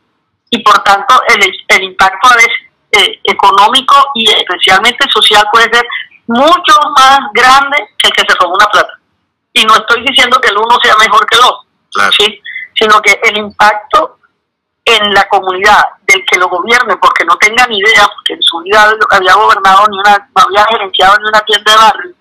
Y 0.49 0.63
por 0.63 0.81
tanto 0.83 1.19
el, 1.29 1.51
el 1.67 1.83
impacto 1.83 2.29
a 2.29 2.35
veces 2.35 2.67
eh, 2.91 3.19
económico 3.23 3.95
y 4.15 4.29
especialmente 4.29 5.05
social 5.13 5.43
puede 5.51 5.69
ser 5.71 5.85
mucho 6.27 6.73
más 6.97 7.19
grande 7.33 7.77
que 7.97 8.09
el 8.09 8.13
que 8.13 8.21
se 8.27 8.37
robó 8.39 8.55
una 8.55 8.67
plata. 8.67 8.93
Y 9.53 9.63
no 9.65 9.75
estoy 9.75 10.03
diciendo 10.03 10.39
que 10.39 10.49
el 10.49 10.57
uno 10.57 10.77
sea 10.83 10.95
mejor 10.97 11.25
que 11.25 11.35
el 11.35 11.43
otro, 11.43 12.11
¿sí? 12.17 12.41
sino 12.75 13.01
que 13.01 13.19
el 13.23 13.37
impacto 13.37 14.17
en 14.85 15.13
la 15.13 15.27
comunidad 15.27 15.83
del 16.03 16.23
que 16.25 16.39
lo 16.39 16.47
gobierne, 16.47 16.95
porque 16.97 17.25
no 17.25 17.35
tenga 17.37 17.65
ni 17.67 17.79
idea, 17.79 18.07
porque 18.07 18.33
en 18.33 18.41
su 18.41 18.59
vida 18.59 18.93
había 19.09 19.33
gobernado 19.33 19.85
ni 19.89 19.99
una, 19.99 20.29
no 20.33 20.43
había 20.43 20.65
gerenciado 20.65 21.17
ni 21.17 21.27
una 21.27 21.41
tienda 21.41 21.71
de 21.71 21.77
barrio, 21.77 22.15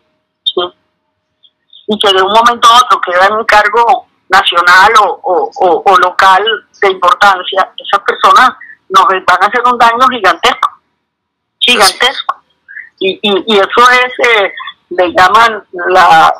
y 1.88 1.98
que 2.00 2.12
de 2.12 2.22
un 2.22 2.32
momento 2.32 2.68
a 2.68 2.78
otro 2.78 3.00
queda 3.00 3.26
en 3.26 3.34
un 3.34 3.44
cargo 3.44 4.08
nacional 4.28 4.92
o, 5.00 5.50
o, 5.54 5.98
local 5.98 6.44
de 6.80 6.90
importancia, 6.90 7.70
esas 7.76 8.00
personas 8.04 8.50
nos 8.88 9.06
van 9.06 9.42
a 9.42 9.46
hacer 9.46 9.62
un 9.64 9.78
daño 9.78 10.08
gigantesco, 10.10 10.70
gigantesco. 11.60 12.36
Y, 12.98 13.20
y, 13.22 13.56
eso 13.56 13.90
es, 13.90 14.28
eh, 14.28 14.52
le 14.90 15.12
llaman 15.12 15.62
la, 15.88 16.32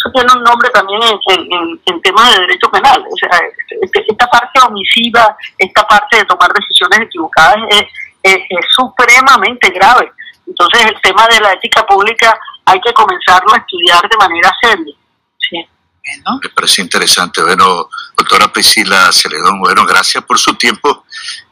eso 0.00 0.10
tiene 0.14 0.32
un 0.32 0.42
nombre 0.42 0.70
también 0.70 1.00
en, 1.02 1.80
en, 1.84 2.02
temas 2.02 2.32
de 2.32 2.40
derecho 2.40 2.70
penal. 2.70 3.04
O 3.06 3.16
sea, 3.16 3.38
este, 3.82 4.04
esta 4.08 4.26
parte 4.28 4.58
omisiva, 4.66 5.36
esta 5.58 5.86
parte 5.86 6.16
de 6.16 6.24
tomar 6.24 6.50
decisiones 6.54 7.00
equivocadas 7.00 7.58
es, 7.68 7.84
es, 8.22 8.40
supremamente 8.74 9.68
grave. 9.68 10.10
Entonces 10.46 10.86
el 10.86 11.00
tema 11.02 11.26
de 11.28 11.40
la 11.40 11.52
ética 11.52 11.86
pública 11.86 12.38
hay 12.64 12.80
que 12.80 12.92
comenzarlo 12.94 13.52
a 13.52 13.58
estudiar 13.58 14.00
de 14.08 14.16
manera 14.16 14.50
seria. 14.62 14.94
Sí. 15.38 15.68
Me 16.42 16.48
parece 16.48 16.80
interesante. 16.80 17.42
Bueno, 17.42 17.90
doctora 18.16 18.50
Priscila 18.50 19.12
Celedón, 19.12 19.60
bueno, 19.60 19.84
gracias 19.84 20.24
por 20.24 20.38
su 20.38 20.54
tiempo. 20.54 21.04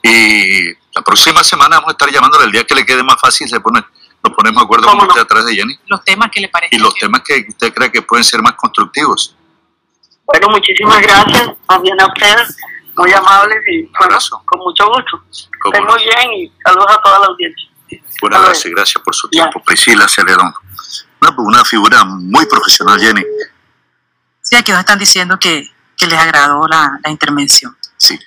Y 0.03 0.73
la 0.95 1.03
próxima 1.05 1.45
semana 1.45 1.77
vamos 1.77 1.91
a 1.91 1.93
estar 1.93 2.11
llamándole 2.11 2.47
el 2.47 2.53
día 2.53 2.65
que 2.65 2.75
le 2.75 2.87
quede 2.87 3.03
más 3.03 3.21
fácil, 3.21 3.47
se 3.47 3.61
pone 3.61 3.85
nos 4.23 4.35
ponemos 4.35 4.63
de 4.63 4.65
acuerdo 4.65 4.87
con 4.89 5.07
usted 5.09 5.21
atrás 5.21 5.47
de 5.47 5.55
Jenny. 5.55 5.79
Los 5.87 6.05
temas 6.05 6.31
que 6.31 6.41
le 6.41 6.49
parecen. 6.49 6.79
Y 6.79 6.83
los 6.83 6.95
temas 6.95 7.23
que 7.23 7.47
usted 7.49 7.73
cree 7.73 7.91
que 7.91 8.03
pueden 8.03 8.25
ser 8.25 8.43
más 8.43 8.55
constructivos. 8.55 9.35
Bueno, 10.25 10.49
muchísimas 10.51 11.01
gracias. 11.01 11.51
Bien 11.83 12.01
a 12.01 12.07
ustedes, 12.07 12.57
muy 12.97 13.13
amables 13.13 13.59
y 13.73 13.91
bueno, 13.99 14.19
con 14.45 14.59
mucho 14.61 14.87
gusto. 14.89 15.23
Estén 15.65 15.85
muy 15.85 16.05
bien 16.05 16.33
y 16.35 16.53
saludos 16.63 16.91
a 16.91 17.03
toda 17.03 17.19
la 17.21 17.27
audiencia. 17.27 17.69
Buenas 18.21 18.43
gracias, 18.43 18.75
gracias 18.75 19.03
por 19.03 19.15
su 19.15 19.29
tiempo. 19.29 19.63
Priscila 19.65 20.07
Celedón. 20.09 20.53
Una, 21.21 21.35
una 21.39 21.65
figura 21.65 22.05
muy 22.05 22.45
profesional, 22.47 23.01
Jenny. 23.01 23.25
Sí, 24.43 24.57
aquí 24.57 24.73
nos 24.73 24.81
están 24.81 24.99
diciendo 24.99 25.39
que, 25.39 25.67
que 25.97 26.07
les 26.07 26.19
agradó 26.19 26.67
la, 26.69 26.99
la 27.03 27.11
intervención. 27.11 27.77
Sí. 27.97 28.19